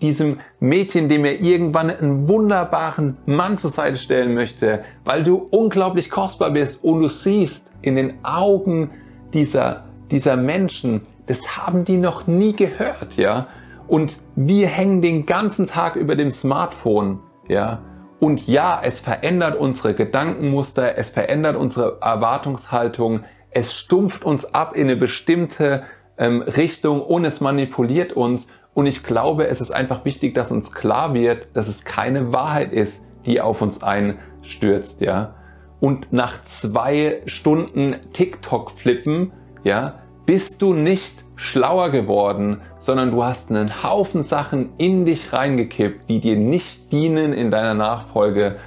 diesem 0.01 0.39
Mädchen, 0.59 1.09
dem 1.09 1.25
er 1.25 1.39
irgendwann 1.39 1.89
einen 1.89 2.27
wunderbaren 2.27 3.17
Mann 3.25 3.57
zur 3.57 3.69
Seite 3.69 3.97
stellen 3.97 4.33
möchte, 4.33 4.83
weil 5.05 5.23
du 5.23 5.45
unglaublich 5.51 6.09
kostbar 6.09 6.51
bist 6.51 6.83
und 6.83 7.01
du 7.01 7.07
siehst 7.07 7.67
in 7.81 7.95
den 7.95 8.25
Augen 8.25 8.91
dieser, 9.33 9.85
dieser 10.09 10.37
Menschen, 10.37 11.01
das 11.27 11.57
haben 11.57 11.85
die 11.85 11.97
noch 11.97 12.27
nie 12.27 12.53
gehört, 12.53 13.15
ja, 13.15 13.47
und 13.91 14.21
wir 14.37 14.69
hängen 14.69 15.01
den 15.01 15.25
ganzen 15.25 15.67
Tag 15.67 15.97
über 15.97 16.15
dem 16.15 16.31
Smartphone, 16.31 17.19
ja. 17.49 17.81
Und 18.21 18.47
ja, 18.47 18.79
es 18.81 19.01
verändert 19.01 19.59
unsere 19.59 19.93
Gedankenmuster, 19.93 20.97
es 20.97 21.09
verändert 21.09 21.57
unsere 21.57 21.97
Erwartungshaltung, 21.99 23.25
es 23.49 23.73
stumpft 23.73 24.23
uns 24.23 24.45
ab 24.53 24.77
in 24.77 24.83
eine 24.83 24.95
bestimmte 24.95 25.83
ähm, 26.17 26.41
Richtung 26.41 27.01
und 27.01 27.25
es 27.25 27.41
manipuliert 27.41 28.13
uns. 28.13 28.47
Und 28.73 28.85
ich 28.85 29.03
glaube, 29.03 29.47
es 29.47 29.59
ist 29.59 29.71
einfach 29.71 30.05
wichtig, 30.05 30.35
dass 30.35 30.53
uns 30.53 30.71
klar 30.71 31.13
wird, 31.13 31.47
dass 31.53 31.67
es 31.67 31.83
keine 31.83 32.31
Wahrheit 32.31 32.71
ist, 32.71 33.03
die 33.25 33.41
auf 33.41 33.61
uns 33.61 33.83
einstürzt, 33.83 35.01
ja. 35.01 35.35
Und 35.81 36.13
nach 36.13 36.45
zwei 36.45 37.23
Stunden 37.25 37.97
TikTok 38.13 38.71
flippen, 38.71 39.33
ja, 39.65 39.95
bist 40.25 40.61
du 40.61 40.73
nicht 40.73 41.25
schlauer 41.41 41.89
geworden, 41.89 42.61
sondern 42.77 43.09
du 43.09 43.23
hast 43.23 43.49
einen 43.49 43.81
Haufen 43.81 44.21
Sachen 44.21 44.73
in 44.77 45.05
dich 45.05 45.33
reingekippt, 45.33 46.07
die 46.07 46.19
dir 46.19 46.37
nicht 46.37 46.91
dienen 46.91 47.33
in 47.33 47.49
deiner 47.49 47.73
Nachfolge 47.73 48.57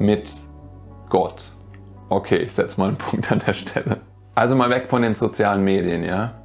mit 0.00 0.28
Gott. 1.10 1.52
Okay, 2.08 2.38
ich 2.38 2.52
setze 2.52 2.80
mal 2.80 2.88
einen 2.88 2.96
Punkt 2.96 3.30
an 3.30 3.40
der 3.46 3.52
Stelle. 3.52 3.98
Also 4.34 4.56
mal 4.56 4.68
weg 4.68 4.88
von 4.88 5.02
den 5.02 5.14
sozialen 5.14 5.62
Medien, 5.62 6.02
ja? 6.02 6.42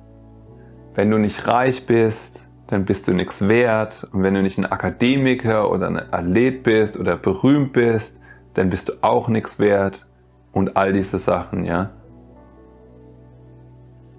Wenn 0.93 1.09
du 1.09 1.17
nicht 1.17 1.47
reich 1.47 1.87
bist, 1.87 2.47
dann 2.67 2.85
bist 2.85 3.07
du 3.07 3.13
nichts 3.13 3.47
wert. 3.47 4.07
Und 4.11 4.21
wenn 4.21 4.35
du 4.35 4.43
nicht 4.43 4.59
ein 4.59 4.71
Akademiker 4.71 5.71
oder 5.71 5.87
ein 5.87 6.13
Athlet 6.13 6.61
bist 6.61 6.99
oder 6.99 7.17
berühmt 7.17 7.73
bist, 7.73 8.15
dann 8.53 8.69
bist 8.69 8.89
du 8.89 8.93
auch 9.01 9.27
nichts 9.27 9.57
wert. 9.57 10.05
Und 10.51 10.77
all 10.77 10.93
diese 10.93 11.17
Sachen, 11.17 11.65
ja? 11.65 11.89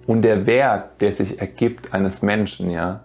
Und 0.07 0.23
der 0.23 0.47
Wert, 0.47 1.01
der 1.01 1.13
sich 1.13 1.41
ergibt 1.41 1.95
eines 1.95 2.23
Menschen, 2.23 2.71
ja, 2.71 3.05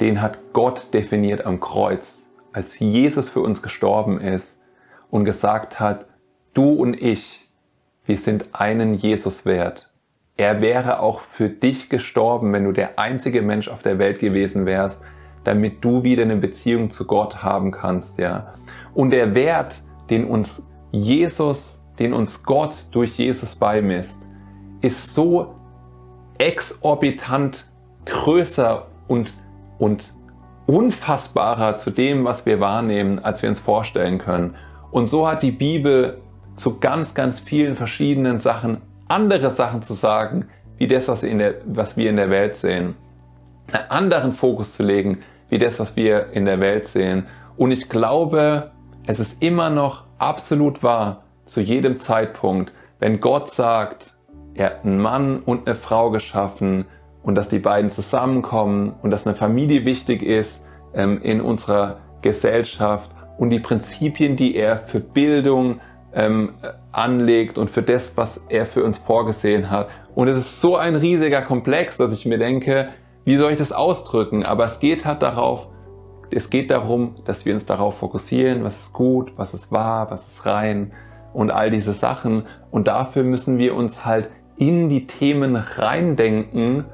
den 0.00 0.22
hat 0.22 0.38
Gott 0.52 0.94
definiert 0.94 1.44
am 1.44 1.60
Kreuz, 1.60 2.26
als 2.52 2.78
Jesus 2.78 3.28
für 3.28 3.40
uns 3.40 3.62
gestorben 3.62 4.20
ist 4.20 4.60
und 5.10 5.24
gesagt 5.24 5.80
hat, 5.80 6.06
du 6.54 6.72
und 6.72 7.00
ich, 7.00 7.48
wir 8.04 8.16
sind 8.16 8.48
einen 8.52 8.94
Jesus 8.94 9.44
wert. 9.44 9.92
Er 10.36 10.60
wäre 10.60 11.00
auch 11.00 11.20
für 11.20 11.48
dich 11.48 11.90
gestorben, 11.90 12.52
wenn 12.52 12.64
du 12.64 12.72
der 12.72 12.98
einzige 12.98 13.42
Mensch 13.42 13.68
auf 13.68 13.82
der 13.82 13.98
Welt 13.98 14.20
gewesen 14.20 14.66
wärst, 14.66 15.02
damit 15.44 15.84
du 15.84 16.04
wieder 16.04 16.22
eine 16.22 16.36
Beziehung 16.36 16.90
zu 16.90 17.06
Gott 17.06 17.42
haben 17.42 17.70
kannst, 17.70 18.18
ja. 18.18 18.54
Und 18.94 19.10
der 19.10 19.34
Wert, 19.34 19.82
den 20.10 20.24
uns 20.24 20.62
Jesus, 20.90 21.82
den 21.98 22.14
uns 22.14 22.42
Gott 22.44 22.74
durch 22.92 23.18
Jesus 23.18 23.56
beimisst, 23.56 24.20
ist 24.80 25.12
so 25.12 25.57
exorbitant 26.38 27.64
größer 28.06 28.86
und, 29.06 29.34
und 29.78 30.12
unfassbarer 30.66 31.76
zu 31.76 31.90
dem, 31.90 32.24
was 32.24 32.46
wir 32.46 32.60
wahrnehmen, 32.60 33.18
als 33.18 33.42
wir 33.42 33.48
uns 33.48 33.60
vorstellen 33.60 34.18
können. 34.18 34.54
Und 34.90 35.06
so 35.06 35.28
hat 35.28 35.42
die 35.42 35.52
Bibel 35.52 36.20
zu 36.56 36.78
ganz, 36.78 37.14
ganz 37.14 37.40
vielen 37.40 37.76
verschiedenen 37.76 38.40
Sachen 38.40 38.82
andere 39.08 39.50
Sachen 39.50 39.82
zu 39.82 39.94
sagen, 39.94 40.48
wie 40.76 40.86
das, 40.86 41.08
was, 41.08 41.22
der, 41.22 41.54
was 41.66 41.96
wir 41.96 42.10
in 42.10 42.16
der 42.16 42.30
Welt 42.30 42.56
sehen. 42.56 42.94
Einen 43.72 43.90
anderen 43.90 44.32
Fokus 44.32 44.74
zu 44.74 44.82
legen, 44.82 45.22
wie 45.48 45.58
das, 45.58 45.80
was 45.80 45.96
wir 45.96 46.30
in 46.32 46.44
der 46.44 46.60
Welt 46.60 46.88
sehen. 46.88 47.26
Und 47.56 47.70
ich 47.70 47.88
glaube, 47.88 48.70
es 49.06 49.18
ist 49.18 49.42
immer 49.42 49.70
noch 49.70 50.04
absolut 50.18 50.82
wahr, 50.82 51.24
zu 51.46 51.62
jedem 51.62 51.98
Zeitpunkt, 51.98 52.72
wenn 52.98 53.20
Gott 53.20 53.50
sagt, 53.50 54.17
er 54.58 54.66
hat 54.66 54.84
einen 54.84 54.98
Mann 54.98 55.38
und 55.38 55.68
eine 55.68 55.76
Frau 55.76 56.10
geschaffen 56.10 56.86
und 57.22 57.36
dass 57.36 57.48
die 57.48 57.60
beiden 57.60 57.90
zusammenkommen 57.90 58.96
und 59.02 59.12
dass 59.12 59.24
eine 59.24 59.36
Familie 59.36 59.84
wichtig 59.84 60.20
ist 60.20 60.64
ähm, 60.94 61.22
in 61.22 61.40
unserer 61.40 62.00
Gesellschaft 62.22 63.08
und 63.38 63.50
die 63.50 63.60
Prinzipien, 63.60 64.34
die 64.34 64.56
er 64.56 64.78
für 64.78 64.98
Bildung 64.98 65.78
ähm, 66.12 66.54
anlegt 66.90 67.56
und 67.56 67.70
für 67.70 67.82
das, 67.82 68.16
was 68.16 68.44
er 68.48 68.66
für 68.66 68.82
uns 68.82 68.98
vorgesehen 68.98 69.70
hat. 69.70 69.90
Und 70.16 70.26
es 70.26 70.38
ist 70.38 70.60
so 70.60 70.74
ein 70.74 70.96
riesiger 70.96 71.42
Komplex, 71.42 71.96
dass 71.96 72.12
ich 72.12 72.26
mir 72.26 72.38
denke, 72.38 72.88
wie 73.24 73.36
soll 73.36 73.52
ich 73.52 73.58
das 73.58 73.70
ausdrücken? 73.70 74.44
Aber 74.44 74.64
es 74.64 74.80
geht 74.80 75.04
halt 75.04 75.22
darauf, 75.22 75.68
es 76.32 76.50
geht 76.50 76.72
darum, 76.72 77.14
dass 77.26 77.46
wir 77.46 77.54
uns 77.54 77.64
darauf 77.64 77.98
fokussieren, 77.98 78.64
was 78.64 78.76
ist 78.76 78.92
gut, 78.92 79.34
was 79.36 79.54
ist 79.54 79.70
wahr, 79.70 80.10
was 80.10 80.26
ist 80.26 80.46
rein 80.46 80.90
und 81.32 81.52
all 81.52 81.70
diese 81.70 81.92
Sachen. 81.92 82.46
Und 82.72 82.88
dafür 82.88 83.22
müssen 83.22 83.58
wir 83.58 83.76
uns 83.76 84.04
halt 84.04 84.30
in 84.58 84.88
die 84.88 85.06
Themen 85.06 85.56
reindenken, 85.56 86.84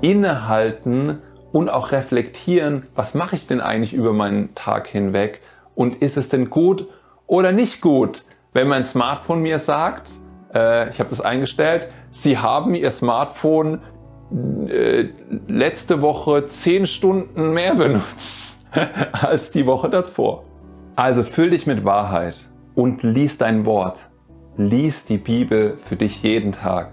innehalten 0.00 1.18
und 1.52 1.68
auch 1.68 1.92
reflektieren, 1.92 2.86
was 2.94 3.14
mache 3.14 3.36
ich 3.36 3.46
denn 3.46 3.60
eigentlich 3.60 3.94
über 3.94 4.12
meinen 4.12 4.54
Tag 4.54 4.86
hinweg 4.86 5.40
und 5.74 5.96
ist 5.96 6.16
es 6.16 6.28
denn 6.28 6.50
gut 6.50 6.88
oder 7.26 7.52
nicht 7.52 7.80
gut, 7.80 8.24
wenn 8.52 8.68
mein 8.68 8.84
Smartphone 8.84 9.42
mir 9.42 9.58
sagt, 9.58 10.10
äh, 10.54 10.90
ich 10.90 10.98
habe 10.98 11.10
das 11.10 11.20
eingestellt, 11.20 11.88
Sie 12.10 12.38
haben 12.38 12.74
Ihr 12.74 12.90
Smartphone 12.90 13.80
äh, 14.68 15.08
letzte 15.46 16.00
Woche 16.00 16.46
zehn 16.46 16.86
Stunden 16.86 17.52
mehr 17.52 17.74
benutzt 17.74 18.58
als 19.12 19.50
die 19.50 19.66
Woche 19.66 19.90
davor. 19.90 20.44
Also 20.96 21.22
füll 21.22 21.50
dich 21.50 21.66
mit 21.66 21.84
Wahrheit 21.84 22.50
und 22.74 23.02
lies 23.02 23.38
dein 23.38 23.64
Wort. 23.66 23.98
Lies 24.56 25.04
die 25.04 25.18
Bibel 25.18 25.78
für 25.84 25.96
dich 25.96 26.22
jeden 26.22 26.52
Tag, 26.52 26.92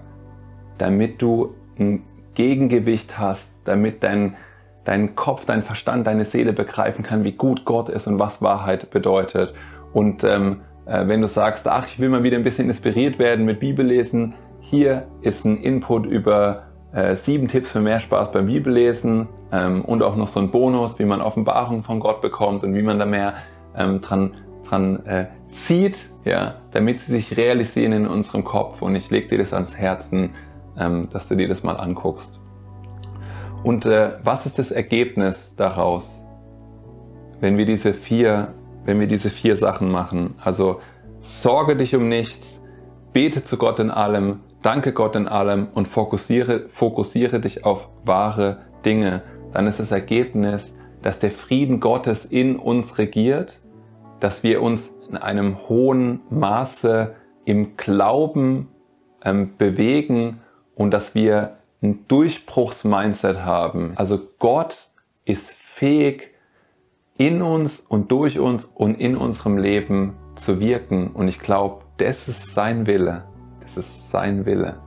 damit 0.78 1.22
du 1.22 1.54
ein 1.78 2.02
Gegengewicht 2.34 3.18
hast, 3.18 3.52
damit 3.64 4.02
dein, 4.02 4.36
dein 4.84 5.16
Kopf, 5.16 5.44
dein 5.46 5.62
Verstand, 5.62 6.06
deine 6.06 6.24
Seele 6.24 6.52
begreifen 6.52 7.04
kann, 7.04 7.24
wie 7.24 7.32
gut 7.32 7.64
Gott 7.64 7.88
ist 7.88 8.06
und 8.06 8.18
was 8.18 8.42
Wahrheit 8.42 8.90
bedeutet. 8.90 9.54
Und 9.92 10.24
ähm, 10.24 10.60
äh, 10.86 11.06
wenn 11.08 11.20
du 11.20 11.28
sagst, 11.28 11.66
ach, 11.68 11.86
ich 11.86 11.98
will 11.98 12.08
mal 12.08 12.22
wieder 12.22 12.36
ein 12.36 12.44
bisschen 12.44 12.68
inspiriert 12.68 13.18
werden 13.18 13.44
mit 13.44 13.60
Bibellesen, 13.60 14.34
hier 14.60 15.06
ist 15.22 15.44
ein 15.44 15.58
Input 15.58 16.06
über 16.06 16.64
äh, 16.92 17.14
sieben 17.14 17.48
Tipps 17.48 17.70
für 17.70 17.80
mehr 17.80 18.00
Spaß 18.00 18.32
beim 18.32 18.46
Bibellesen 18.46 19.28
ähm, 19.52 19.84
und 19.84 20.02
auch 20.02 20.16
noch 20.16 20.28
so 20.28 20.40
ein 20.40 20.50
Bonus, 20.50 20.98
wie 20.98 21.04
man 21.04 21.20
Offenbarung 21.20 21.82
von 21.82 22.00
Gott 22.00 22.20
bekommt 22.20 22.62
und 22.64 22.74
wie 22.74 22.82
man 22.82 22.98
da 22.98 23.06
mehr 23.06 23.34
ähm, 23.76 24.00
dran, 24.00 24.34
dran 24.68 25.04
äh, 25.06 25.26
zieht, 25.50 25.96
ja, 26.24 26.56
damit 26.72 27.00
sie 27.00 27.12
sich 27.12 27.36
realisieren 27.36 27.92
in 27.92 28.06
unserem 28.06 28.44
Kopf. 28.44 28.82
Und 28.82 28.96
ich 28.96 29.10
lege 29.10 29.28
dir 29.28 29.38
das 29.38 29.52
ans 29.52 29.76
Herzen, 29.76 30.30
ähm, 30.78 31.08
dass 31.12 31.28
du 31.28 31.36
dir 31.36 31.48
das 31.48 31.62
mal 31.62 31.76
anguckst. 31.76 32.40
Und 33.64 33.86
äh, 33.86 34.18
was 34.22 34.46
ist 34.46 34.58
das 34.58 34.70
Ergebnis 34.70 35.54
daraus, 35.56 36.22
wenn 37.40 37.58
wir 37.58 37.66
diese 37.66 37.94
vier 37.94 38.54
wenn 38.86 39.00
wir 39.00 39.08
diese 39.08 39.30
vier 39.30 39.56
Sachen 39.56 39.90
machen. 39.90 40.36
Also 40.42 40.80
sorge 41.20 41.76
dich 41.76 41.94
um 41.94 42.08
nichts, 42.08 42.62
bete 43.12 43.44
zu 43.44 43.58
Gott 43.58 43.80
in 43.80 43.90
allem, 43.90 44.40
danke 44.62 44.92
Gott 44.92 45.16
in 45.16 45.28
allem 45.28 45.68
und 45.74 45.88
fokussiere, 45.88 46.68
fokussiere 46.70 47.40
dich 47.40 47.64
auf 47.64 47.88
wahre 48.04 48.62
Dinge. 48.84 49.22
Dann 49.52 49.66
ist 49.66 49.80
das 49.80 49.90
Ergebnis, 49.90 50.74
dass 51.02 51.18
der 51.18 51.32
Frieden 51.32 51.80
Gottes 51.80 52.24
in 52.24 52.56
uns 52.56 52.96
regiert, 52.98 53.60
dass 54.20 54.42
wir 54.44 54.62
uns 54.62 54.90
in 55.10 55.16
einem 55.16 55.68
hohen 55.68 56.20
Maße 56.30 57.14
im 57.44 57.76
Glauben 57.76 58.68
ähm, 59.22 59.56
bewegen 59.58 60.40
und 60.76 60.92
dass 60.92 61.16
wir 61.16 61.56
ein 61.82 62.06
Durchbruchsmindset 62.06 63.44
haben. 63.44 63.94
Also 63.96 64.20
Gott 64.38 64.88
ist 65.24 65.52
fähig, 65.52 66.30
in 67.18 67.42
uns 67.42 67.80
und 67.80 68.12
durch 68.12 68.38
uns 68.38 68.66
und 68.66 69.00
in 69.00 69.16
unserem 69.16 69.56
Leben 69.58 70.16
zu 70.36 70.60
wirken. 70.60 71.12
Und 71.12 71.28
ich 71.28 71.40
glaube, 71.40 71.84
das 71.96 72.28
ist 72.28 72.54
sein 72.54 72.86
Wille. 72.86 73.24
Das 73.60 73.76
ist 73.76 74.10
sein 74.10 74.44
Wille. 74.44 74.85